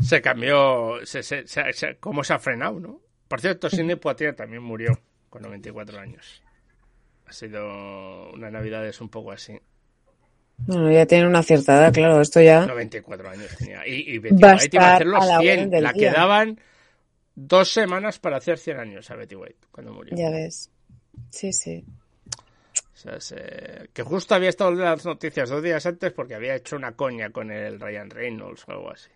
Se 0.00 0.20
cambió. 0.22 0.98
Se, 1.04 1.22
se, 1.22 1.46
se- 1.46 1.72
se- 1.72 1.96
¿Cómo 1.96 2.22
se 2.24 2.34
ha 2.34 2.38
frenado, 2.38 2.78
no? 2.80 3.00
Por 3.28 3.40
cierto, 3.40 3.68
Sidney 3.70 3.96
Poitier 3.96 4.34
también 4.34 4.62
murió 4.62 4.98
con 5.34 5.42
94 5.42 5.98
años. 5.98 6.40
Ha 7.26 7.32
sido 7.32 8.30
una 8.32 8.52
Navidades 8.52 9.00
un 9.00 9.08
poco 9.08 9.32
así. 9.32 9.58
bueno, 10.58 10.92
ya 10.92 11.04
tienen 11.06 11.26
una 11.26 11.42
cierta 11.42 11.76
edad, 11.76 11.92
claro, 11.92 12.20
esto 12.20 12.40
ya... 12.40 12.64
94 12.66 13.30
años 13.30 13.56
tenía. 13.58 13.84
Y, 13.84 14.14
y 14.14 14.18
Betty 14.18 14.40
Va 14.40 14.52
White 14.54 14.68
iba 14.76 14.86
a 14.86 14.94
hacer 14.94 15.06
los 15.08 15.22
a 15.22 15.26
la 15.26 15.38
100. 15.40 15.52
orden 15.58 15.70
del 15.70 15.82
La 15.82 15.92
día. 15.92 16.12
quedaban 16.12 16.60
dos 17.34 17.72
semanas 17.72 18.20
para 18.20 18.36
hacer 18.36 18.58
100 18.58 18.78
años 18.78 19.10
a 19.10 19.16
Betty 19.16 19.34
White 19.34 19.66
cuando 19.72 19.92
murió. 19.92 20.16
Ya 20.16 20.30
ves. 20.30 20.70
Sí, 21.30 21.52
sí. 21.52 21.84
O 22.92 22.96
sea, 22.96 23.18
se- 23.20 23.88
que 23.92 24.02
justo 24.04 24.36
había 24.36 24.50
estado 24.50 24.70
en 24.70 24.78
las 24.78 25.04
noticias 25.04 25.50
dos 25.50 25.64
días 25.64 25.84
antes 25.84 26.12
porque 26.12 26.36
había 26.36 26.54
hecho 26.54 26.76
una 26.76 26.92
coña 26.92 27.30
con 27.30 27.50
el 27.50 27.80
Ryan 27.80 28.08
Reynolds 28.10 28.64
o 28.68 28.70
algo 28.70 28.90
así. 28.92 29.10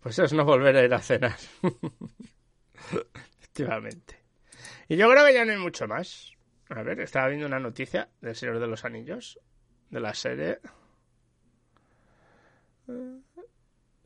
Pues 0.00 0.18
es 0.18 0.32
no 0.32 0.44
volver 0.44 0.76
a 0.76 0.84
ir 0.84 0.94
a 0.94 1.00
cenar. 1.00 1.36
Efectivamente. 3.40 4.16
Y 4.88 4.96
yo 4.96 5.10
creo 5.10 5.26
que 5.26 5.34
ya 5.34 5.44
no 5.44 5.52
hay 5.52 5.58
mucho 5.58 5.86
más. 5.86 6.32
A 6.68 6.82
ver, 6.82 7.00
estaba 7.00 7.28
viendo 7.28 7.46
una 7.46 7.60
noticia 7.60 8.08
del 8.20 8.34
Señor 8.34 8.58
de 8.58 8.66
los 8.66 8.84
Anillos, 8.84 9.38
de 9.90 10.00
la 10.00 10.14
serie. 10.14 10.58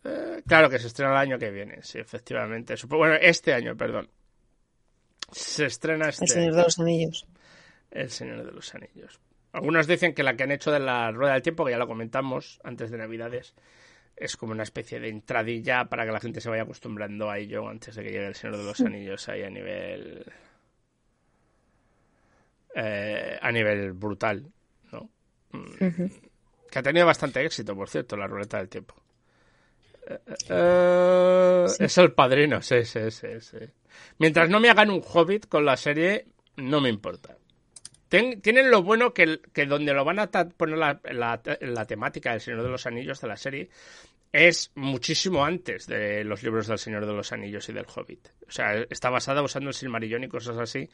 Eh, 0.04 0.42
claro 0.46 0.68
que 0.68 0.78
se 0.78 0.88
estrena 0.88 1.12
el 1.12 1.18
año 1.18 1.38
que 1.38 1.50
viene, 1.50 1.82
sí, 1.82 1.98
efectivamente. 1.98 2.74
Bueno, 2.86 3.14
este 3.14 3.54
año, 3.54 3.76
perdón. 3.76 4.10
Se 5.32 5.66
estrena 5.66 6.08
este 6.08 6.24
El 6.24 6.30
Señor 6.30 6.54
de 6.54 6.62
los 6.62 6.78
Anillos. 6.78 7.26
El 7.90 8.10
Señor 8.10 8.44
de 8.44 8.52
los 8.52 8.74
Anillos. 8.74 9.20
Algunos 9.52 9.86
dicen 9.86 10.14
que 10.14 10.22
la 10.22 10.36
que 10.36 10.44
han 10.44 10.52
hecho 10.52 10.70
de 10.70 10.80
la 10.80 11.10
Rueda 11.10 11.34
del 11.34 11.42
Tiempo, 11.42 11.64
que 11.64 11.72
ya 11.72 11.78
lo 11.78 11.86
comentamos 11.88 12.60
antes 12.62 12.90
de 12.90 12.98
Navidades, 12.98 13.54
es 14.20 14.37
como 14.37 14.52
una 14.52 14.62
especie 14.62 15.00
de 15.00 15.09
entradilla 15.09 15.87
para 15.87 16.04
que 16.06 16.12
la 16.12 16.20
gente 16.20 16.40
se 16.40 16.48
vaya 16.50 16.62
acostumbrando 16.62 17.30
a 17.30 17.38
ello 17.38 17.68
antes 17.68 17.94
de 17.96 18.02
que 18.04 18.11
llegue 18.12 18.26
el 18.26 18.35
Señor 18.35 18.59
de 18.59 18.64
los 18.64 18.80
Anillos 18.80 19.28
ahí 19.28 19.42
a 19.42 19.50
nivel. 19.50 20.24
eh, 22.74 23.38
a 23.40 23.50
nivel 23.50 23.92
brutal, 23.92 24.46
¿no? 24.92 25.11
Mm. 25.52 26.04
Que 26.70 26.78
ha 26.78 26.83
tenido 26.83 27.06
bastante 27.06 27.44
éxito, 27.44 27.74
por 27.74 27.88
cierto, 27.88 28.16
la 28.16 28.26
Ruleta 28.28 28.59
del 28.59 28.68
Tiempo. 28.68 28.94
Eh, 30.09 30.18
eh, 30.50 31.66
Es 31.80 31.98
el 31.98 32.12
padrino, 32.12 32.62
sí, 32.62 32.85
sí, 32.85 33.11
sí, 33.11 33.40
sí. 33.40 33.59
Mientras 34.18 34.48
no 34.48 34.61
me 34.61 34.70
hagan 34.70 34.90
un 34.90 35.02
hobbit 35.04 35.46
con 35.48 35.64
la 35.64 35.76
serie, 35.76 36.26
no 36.56 36.80
me 36.80 36.88
importa. 36.88 37.37
Ten- 38.09 38.40
tienen 38.40 38.70
lo 38.70 38.83
bueno 38.83 39.12
que, 39.14 39.40
que 39.52 39.66
donde 39.66 39.92
lo 39.94 40.04
van 40.04 40.18
a 40.18 40.30
poner 40.30 40.78
la, 40.78 41.00
la- 41.04 41.40
la 41.61 41.85
temática 41.87 42.33
del 42.33 42.40
Señor 42.40 42.62
de 42.62 42.68
los 42.68 42.87
Anillos 42.87 43.20
de 43.20 43.28
la 43.28 43.37
serie 43.37 43.68
es 44.32 44.70
muchísimo 44.74 45.44
antes 45.44 45.86
de 45.86 46.24
los 46.24 46.42
libros 46.42 46.68
del 46.68 46.78
Señor 46.78 47.06
de 47.06 47.12
los 47.12 47.32
Anillos 47.32 47.68
y 47.68 47.72
del 47.72 47.86
Hobbit. 47.86 48.28
O 48.46 48.50
sea, 48.50 48.74
está 48.88 49.10
basada 49.10 49.42
usando 49.42 49.70
el 49.70 49.74
Silmarillón 49.74 50.24
y 50.24 50.28
cosas 50.28 50.56
así. 50.58 50.88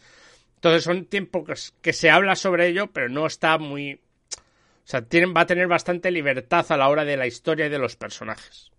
Entonces 0.54 0.84
son 0.84 1.04
tiempos 1.06 1.74
que, 1.82 1.92
se 1.92 2.10
habla 2.10 2.34
sobre 2.34 2.68
ello, 2.68 2.88
pero 2.88 3.08
no 3.08 3.26
está 3.26 3.58
muy... 3.58 3.94
O 3.94 4.88
sea, 4.88 5.02
tienen, 5.02 5.34
va 5.36 5.42
a 5.42 5.46
tener 5.46 5.66
bastante 5.66 6.10
libertad 6.10 6.64
a 6.70 6.76
la 6.76 6.88
hora 6.88 7.04
de 7.04 7.16
la 7.16 7.26
historia 7.26 7.66
y 7.66 7.68
de 7.68 7.78
los 7.78 7.96
personajes. 7.96 8.70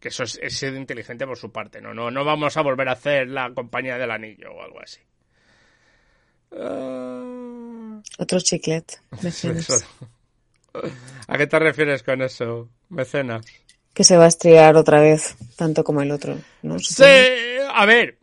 Que 0.00 0.08
eso 0.08 0.24
es, 0.24 0.38
es 0.42 0.62
inteligente 0.62 1.26
por 1.26 1.38
su 1.38 1.50
parte, 1.50 1.80
¿no? 1.80 1.94
No, 1.94 2.10
no 2.10 2.24
vamos 2.24 2.56
a 2.56 2.62
volver 2.62 2.88
a 2.88 2.92
hacer 2.92 3.28
la 3.28 3.52
compañía 3.54 3.98
del 3.98 4.10
anillo 4.10 4.52
o 4.52 4.62
algo 4.62 4.80
así. 4.82 5.00
Ah, 6.52 8.00
Otro 8.18 8.40
chiclet. 8.40 9.00
¿A 11.28 11.38
qué 11.38 11.46
te 11.46 11.58
refieres 11.58 12.02
con 12.02 12.22
eso, 12.22 12.68
mecenas? 12.88 13.44
Que 13.98 14.04
se 14.04 14.16
va 14.16 14.26
a 14.26 14.28
estriar 14.28 14.76
otra 14.76 15.00
vez, 15.00 15.36
tanto 15.56 15.82
como 15.82 16.00
el 16.00 16.12
otro. 16.12 16.38
¿no? 16.62 16.78
Sí, 16.78 17.02
a 17.68 17.84
ver, 17.84 18.16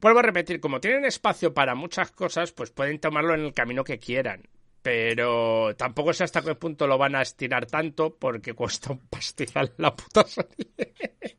vuelvo 0.00 0.20
a 0.20 0.22
repetir, 0.22 0.60
como 0.60 0.80
tienen 0.80 1.04
espacio 1.04 1.52
para 1.52 1.74
muchas 1.74 2.10
cosas, 2.10 2.52
pues 2.52 2.70
pueden 2.70 2.98
tomarlo 2.98 3.34
en 3.34 3.42
el 3.42 3.52
camino 3.52 3.84
que 3.84 3.98
quieran. 3.98 4.48
Pero 4.80 5.76
tampoco 5.76 6.14
sé 6.14 6.24
hasta 6.24 6.40
qué 6.40 6.54
punto 6.54 6.86
lo 6.86 6.96
van 6.96 7.16
a 7.16 7.20
estirar 7.20 7.66
tanto 7.66 8.16
porque 8.18 8.54
cuesta 8.54 8.92
un 8.92 9.00
pastizal 9.10 9.74
la 9.76 9.94
puta 9.94 10.24
serie. 10.24 11.36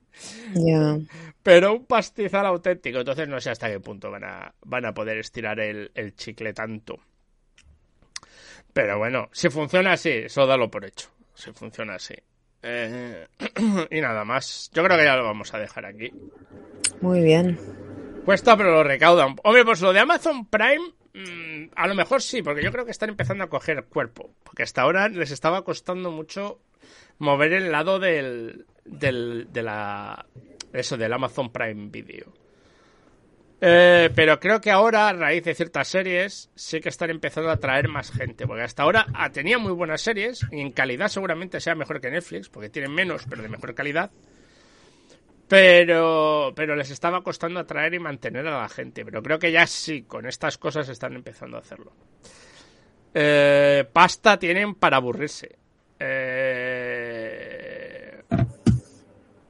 Pero 1.41 1.73
un 1.73 1.85
pastizal 1.87 2.45
auténtico. 2.45 2.99
Entonces 2.99 3.27
no 3.27 3.41
sé 3.41 3.49
hasta 3.49 3.67
qué 3.67 3.79
punto 3.79 4.11
van 4.11 4.25
a, 4.25 4.53
van 4.63 4.85
a 4.85 4.93
poder 4.93 5.17
estirar 5.17 5.59
el, 5.59 5.89
el 5.95 6.15
chicle 6.15 6.53
tanto. 6.53 6.99
Pero 8.73 8.99
bueno, 8.99 9.27
si 9.31 9.49
funciona 9.49 9.93
así, 9.93 10.11
eso 10.11 10.45
dalo 10.45 10.69
por 10.69 10.85
hecho. 10.85 11.09
Si 11.33 11.51
funciona 11.51 11.95
así. 11.95 12.13
Eh, 12.63 13.27
y 13.89 14.01
nada 14.01 14.25
más. 14.25 14.69
Yo 14.73 14.83
creo 14.83 14.97
que 14.97 15.05
ya 15.05 15.15
lo 15.15 15.25
vamos 15.25 15.53
a 15.53 15.59
dejar 15.59 15.85
aquí. 15.85 16.11
Muy 17.01 17.21
bien. 17.21 17.57
Cuesta, 18.25 18.55
pero 18.55 18.71
lo 18.71 18.83
recaudan. 18.83 19.35
Hombre, 19.43 19.65
pues 19.65 19.81
lo 19.81 19.93
de 19.93 19.99
Amazon 19.99 20.45
Prime, 20.45 20.93
mm, 21.13 21.71
a 21.75 21.87
lo 21.87 21.95
mejor 21.95 22.21
sí, 22.21 22.41
porque 22.43 22.63
yo 22.63 22.71
creo 22.71 22.85
que 22.85 22.91
están 22.91 23.09
empezando 23.09 23.43
a 23.43 23.49
coger 23.49 23.85
cuerpo. 23.85 24.29
Porque 24.43 24.63
hasta 24.63 24.81
ahora 24.83 25.09
les 25.09 25.31
estaba 25.31 25.63
costando 25.63 26.11
mucho 26.11 26.59
mover 27.17 27.53
el 27.53 27.71
lado 27.71 27.99
del, 27.99 28.65
del 28.85 29.47
de 29.51 29.63
la 29.63 30.25
eso 30.73 30.97
del 30.97 31.13
Amazon 31.13 31.51
Prime 31.51 31.89
Video. 31.89 32.40
Eh, 33.63 34.09
pero 34.15 34.39
creo 34.39 34.59
que 34.59 34.71
ahora, 34.71 35.07
a 35.07 35.13
raíz 35.13 35.43
de 35.43 35.53
ciertas 35.53 35.87
series, 35.87 36.49
sí 36.55 36.81
que 36.81 36.89
están 36.89 37.11
empezando 37.11 37.51
a 37.51 37.53
atraer 37.53 37.87
más 37.87 38.11
gente. 38.11 38.47
Porque 38.47 38.63
hasta 38.63 38.81
ahora 38.81 39.05
ah, 39.13 39.29
tenía 39.31 39.59
muy 39.59 39.71
buenas 39.71 40.01
series, 40.01 40.47
y 40.51 40.59
en 40.59 40.71
calidad 40.71 41.09
seguramente 41.09 41.59
sea 41.59 41.75
mejor 41.75 42.01
que 42.01 42.09
Netflix, 42.09 42.49
porque 42.49 42.69
tienen 42.69 42.91
menos, 42.91 43.25
pero 43.29 43.43
de 43.43 43.49
mejor 43.49 43.75
calidad. 43.75 44.09
Pero, 45.47 46.53
pero 46.55 46.75
les 46.75 46.89
estaba 46.89 47.21
costando 47.21 47.59
atraer 47.59 47.93
y 47.93 47.99
mantener 47.99 48.47
a 48.47 48.61
la 48.61 48.69
gente. 48.69 49.05
Pero 49.05 49.21
creo 49.21 49.37
que 49.37 49.51
ya 49.51 49.67
sí, 49.67 50.03
con 50.03 50.25
estas 50.25 50.57
cosas 50.57 50.89
están 50.89 51.13
empezando 51.13 51.57
a 51.57 51.59
hacerlo. 51.59 51.93
Eh, 53.13 53.85
pasta 53.93 54.39
tienen 54.39 54.73
para 54.73 54.97
aburrirse. 54.97 55.57
Eh, 55.99 57.11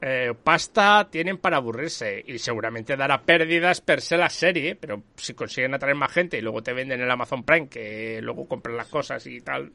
eh, 0.02 0.34
pasta 0.44 1.08
tienen 1.10 1.38
para 1.38 1.56
aburrirse. 1.58 2.22
Y 2.26 2.38
seguramente 2.38 2.96
dará 2.96 3.22
pérdidas 3.22 3.80
per 3.80 4.00
se 4.02 4.16
la 4.18 4.28
serie. 4.28 4.74
Pero 4.74 5.02
si 5.16 5.32
consiguen 5.34 5.74
atraer 5.74 5.94
más 5.96 6.12
gente 6.12 6.36
y 6.36 6.42
luego 6.42 6.62
te 6.62 6.72
venden 6.74 7.00
el 7.00 7.10
Amazon 7.10 7.44
Prime, 7.44 7.68
que 7.68 8.20
luego 8.20 8.46
compran 8.48 8.76
las 8.76 8.88
cosas 8.88 9.26
y 9.26 9.40
tal. 9.40 9.72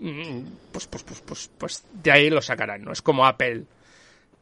mm, 0.00 0.40
Pues, 0.72 0.86
pues, 0.86 1.02
pues, 1.04 1.20
pues, 1.22 1.50
pues 1.58 1.84
de 1.92 2.12
ahí 2.12 2.30
lo 2.30 2.40
sacarán, 2.40 2.82
¿no? 2.84 2.92
Es 2.92 3.02
como 3.02 3.26
Apple 3.26 3.64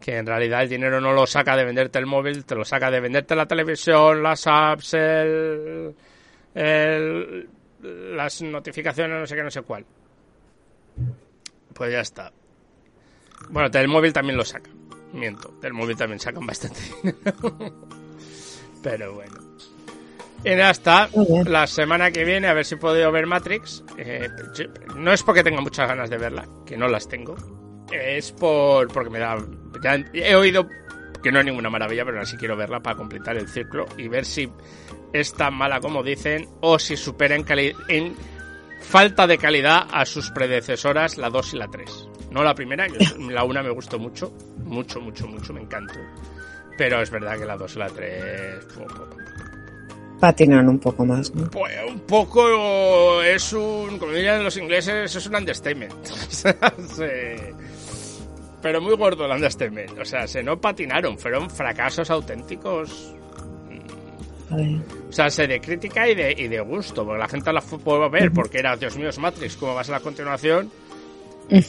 que 0.01 0.17
en 0.19 0.27
realidad 0.27 0.63
el 0.63 0.69
dinero 0.69 1.01
no 1.01 1.13
lo 1.15 1.27
saca 1.27 1.57
de 1.57 1.65
venderte 1.65 1.99
el 1.99 2.05
móvil, 2.07 2.45
te 2.45 2.55
lo 2.55 2.67
saca 2.67 2.91
de 2.91 3.01
venderte 3.01 3.35
la 3.35 3.47
televisión, 3.47 4.23
las 4.23 4.47
apps, 4.47 4.93
el, 4.95 5.95
el- 6.55 7.49
las 7.83 8.43
notificaciones, 8.43 9.19
no 9.19 9.27
sé 9.27 9.37
qué, 9.37 9.43
no 9.43 9.51
sé 9.51 9.63
cuál. 9.63 9.87
Pues 11.75 11.93
ya 11.93 12.01
está. 12.01 12.33
Bueno, 13.51 13.69
del 13.69 13.89
móvil 13.89 14.13
también 14.13 14.37
lo 14.37 14.45
saca. 14.45 14.71
Miento, 15.17 15.55
del 15.61 15.73
móvil 15.73 15.97
también 15.97 16.21
sacan 16.21 16.47
bastante 16.47 16.81
dinero. 17.03 17.57
Pero 18.83 19.15
bueno. 19.15 19.39
Y 20.45 20.57
ya 20.57 20.71
está. 20.71 21.09
Muy 21.15 21.27
bien. 21.27 21.53
La 21.53 21.67
semana 21.67 22.11
que 22.11 22.25
viene 22.25 22.47
a 22.47 22.55
ver 22.55 22.65
si 22.65 22.75
he 22.75 22.79
podido 22.79 23.11
ver 23.11 23.27
Matrix. 23.27 23.83
Eh, 23.97 24.29
no 24.95 25.13
es 25.13 25.23
porque 25.23 25.43
tenga 25.43 25.61
muchas 25.61 25.89
ganas 25.89 26.11
de 26.11 26.19
verla, 26.19 26.47
que 26.65 26.77
no 26.77 26.87
las 26.87 27.09
tengo. 27.09 27.35
Es 27.91 28.33
por 28.33 28.89
porque 28.89 29.11
me 29.11 29.19
da... 29.19 29.37
ya 29.83 29.97
he 30.13 30.35
oído 30.37 30.69
que 31.23 31.33
no 31.33 31.41
es 31.41 31.45
ninguna 31.45 31.71
maravilla, 31.71 32.05
pero 32.05 32.21
así 32.21 32.37
quiero 32.37 32.57
verla 32.57 32.81
para 32.81 32.97
completar 32.97 33.37
el 33.37 33.49
círculo 33.49 33.87
y 33.97 34.07
ver 34.07 34.25
si 34.25 34.49
es 35.13 35.33
tan 35.33 35.55
mala 35.55 35.81
como 35.81 36.03
dicen 36.03 36.49
o 36.61 36.79
si 36.79 36.97
supera 36.97 37.35
en, 37.35 37.45
en 37.89 38.17
falta 38.81 39.27
de 39.27 39.39
calidad 39.39 39.89
a 39.91 40.05
sus 40.05 40.31
predecesoras, 40.31 41.17
la 41.19 41.31
2 41.31 41.55
y 41.55 41.57
la 41.57 41.69
3. 41.69 42.09
No 42.37 42.45
la 42.45 42.55
primera, 42.55 42.87
la 43.31 43.45
una 43.45 43.63
me 43.63 43.71
gustó 43.71 43.99
mucho, 43.99 44.31
mucho, 44.59 45.01
mucho, 45.01 45.27
mucho, 45.27 45.55
me 45.55 45.63
encantó. 45.63 45.99
Pero 46.77 47.01
es 47.01 47.11
verdad 47.11 47.39
que 47.39 47.47
la 47.47 47.57
2 47.57 47.77
y 47.77 47.79
la 47.79 47.89
3... 47.89 48.67
Patinan 50.21 50.69
un 50.69 50.79
poco 50.79 51.07
más, 51.07 51.35
¿no? 51.35 51.51
Pues 51.51 51.73
un 51.89 52.01
poco 52.01 53.23
es 53.23 53.55
un, 53.55 53.99
como 53.99 54.13
dirían 54.13 54.45
los 54.45 54.55
ingleses, 54.59 55.17
es 55.17 55.27
un 55.27 55.35
understatement. 55.35 55.95
Pero 58.61 58.83
muy 58.83 58.97
gordo 58.97 59.25
el 59.25 59.33
understatement. 59.33 59.99
O 59.99 60.05
sea, 60.05 60.27
se 60.27 60.43
no 60.43 60.61
patinaron, 60.61 61.19
fueron 61.19 61.49
fracasos 61.49 62.11
auténticos. 62.11 63.15
O 64.51 65.13
sea, 65.13 65.31
se 65.31 65.47
de 65.47 65.59
crítica 65.59 66.07
y 66.07 66.15
de, 66.15 66.35
y 66.37 66.49
de 66.49 66.61
gusto, 66.61 67.03
porque 67.03 67.19
la 67.19 67.29
gente 67.29 67.51
la 67.51 67.63
pudo 67.63 68.11
ver 68.11 68.31
porque 68.31 68.59
era, 68.59 68.77
Dios 68.77 68.95
mío, 68.99 69.09
es 69.09 69.19
Matrix, 69.19 69.57
¿cómo 69.57 69.75
va 69.75 69.81
a 69.81 69.85
ser 69.85 69.95
la 69.95 70.01
continuación? 70.01 70.71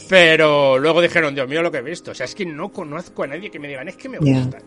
Pero 0.08 0.78
luego 0.78 1.00
dijeron, 1.00 1.34
Dios 1.34 1.48
mío, 1.48 1.62
lo 1.62 1.70
que 1.70 1.78
he 1.78 1.82
visto. 1.82 2.10
O 2.10 2.14
sea, 2.14 2.24
es 2.24 2.34
que 2.34 2.44
no 2.44 2.70
conozco 2.70 3.22
a 3.22 3.26
nadie 3.26 3.50
que 3.50 3.58
me 3.58 3.68
digan, 3.68 3.88
es 3.88 3.96
que 3.96 4.08
me 4.08 4.18
gustan. 4.18 4.62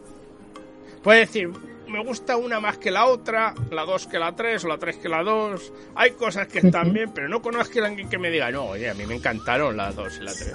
Puede 1.03 1.19
decir, 1.21 1.49
me 1.87 2.03
gusta 2.03 2.37
una 2.37 2.59
más 2.59 2.77
que 2.77 2.91
la 2.91 3.05
otra, 3.05 3.53
la 3.69 3.85
dos 3.85 4.07
que 4.07 4.17
la 4.17 4.35
tres 4.35 4.63
o 4.63 4.67
la 4.67 4.77
tres 4.77 4.97
que 4.97 5.09
la 5.09 5.23
dos. 5.23 5.73
Hay 5.95 6.11
cosas 6.11 6.47
que 6.47 6.59
están 6.59 6.93
bien, 6.93 7.11
pero 7.13 7.27
no 7.27 7.41
conozco 7.41 7.81
a 7.81 7.87
alguien 7.87 8.07
que 8.09 8.17
me 8.17 8.29
diga, 8.29 8.49
no, 8.51 8.65
oye, 8.65 8.89
a 8.89 8.93
mí 8.93 9.05
me 9.05 9.15
encantaron 9.15 9.75
la 9.75 9.91
dos 9.91 10.17
y 10.19 10.23
la 10.23 10.33
tres. 10.33 10.53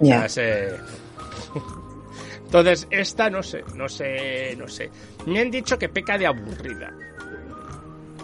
Ya. 0.00 0.26
Entonces, 2.46 2.86
esta 2.90 3.28
no 3.28 3.42
sé, 3.42 3.64
no 3.74 3.88
sé, 3.88 4.54
no 4.56 4.68
sé. 4.68 4.90
Me 5.26 5.40
han 5.40 5.50
dicho 5.50 5.78
que 5.78 5.88
peca 5.88 6.16
de 6.16 6.26
aburrida. 6.26 6.92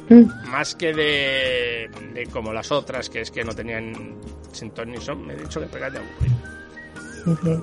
Mm. 0.09 0.49
Más 0.49 0.77
que 0.77 0.93
de, 0.93 1.91
de, 2.15 2.27
como 2.27 2.53
las 2.53 2.71
otras, 2.71 3.11
que 3.11 3.23
es 3.23 3.31
que 3.31 3.43
no 3.45 3.53
tenían 3.55 4.15
sin 4.53 4.73
ni 4.87 4.99
son. 4.99 5.27
Me 5.27 5.35
han 5.35 5.41
dicho 5.41 5.61
que 5.61 5.67
peca 5.67 5.91
de 5.91 5.99
aburrida. 5.99 7.63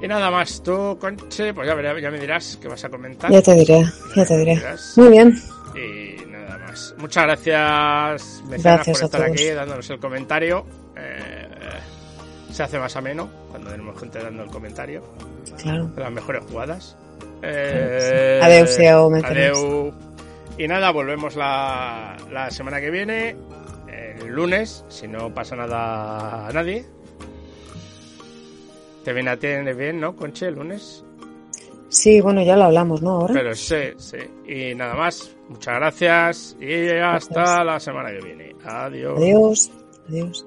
Y 0.00 0.08
nada 0.08 0.30
más, 0.30 0.62
tú, 0.62 0.98
Conche, 1.00 1.54
pues 1.54 1.66
ya, 1.66 1.98
ya 1.98 2.10
me 2.10 2.20
dirás 2.20 2.58
qué 2.60 2.68
vas 2.68 2.84
a 2.84 2.88
comentar. 2.90 3.30
Ya 3.30 3.40
te 3.40 3.54
diré, 3.54 3.84
ya, 4.14 4.24
te 4.26 4.36
diré. 4.36 4.62
Muy 4.96 5.08
bien. 5.08 5.34
Y 5.74 6.26
nada 6.26 6.58
más. 6.58 6.94
Muchas 6.98 7.24
gracias, 7.24 8.42
mecenas, 8.48 8.86
por 8.86 9.04
estar 9.04 9.22
aquí 9.22 9.48
dándonos 9.50 9.88
el 9.88 9.98
comentario. 9.98 10.66
Eh, 10.96 11.48
se 12.52 12.62
hace 12.62 12.78
más 12.78 12.94
ameno 12.96 13.28
cuando 13.50 13.70
tenemos 13.70 13.98
gente 13.98 14.22
dando 14.22 14.42
el 14.42 14.50
comentario. 14.50 15.02
Claro. 15.62 15.86
De 15.88 16.00
las 16.02 16.12
mejores 16.12 16.44
jugadas. 16.44 16.96
Eh, 17.42 18.40
Adeus, 18.42 18.78
Adeu. 18.78 19.92
Y 20.58 20.68
nada, 20.68 20.90
volvemos 20.90 21.36
la, 21.36 22.16
la 22.30 22.50
semana 22.50 22.80
que 22.80 22.90
viene, 22.90 23.36
el 24.26 24.34
lunes, 24.34 24.84
si 24.88 25.08
no 25.08 25.32
pasa 25.32 25.56
nada 25.56 26.48
a 26.48 26.52
nadie. 26.52 26.84
Te 29.04 29.12
viene 29.12 29.30
a 29.30 29.36
tener 29.36 29.74
bien, 29.74 30.00
¿no, 30.00 30.16
Conche, 30.16 30.46
el 30.46 30.54
lunes? 30.54 31.04
Sí, 31.88 32.20
bueno, 32.20 32.42
ya 32.42 32.56
lo 32.56 32.64
hablamos, 32.64 33.02
¿no? 33.02 33.12
Ahora. 33.12 33.34
Pero 33.34 33.54
sí, 33.54 33.92
sí. 33.96 34.18
Y 34.46 34.74
nada 34.74 34.94
más. 34.94 35.36
Muchas 35.48 35.76
gracias 35.76 36.56
y 36.60 36.88
hasta 36.88 37.62
la 37.62 37.78
semana 37.78 38.10
que 38.10 38.18
viene. 38.18 38.56
Adiós. 38.64 39.16
Adiós. 39.16 39.70
Adiós. 40.08 40.46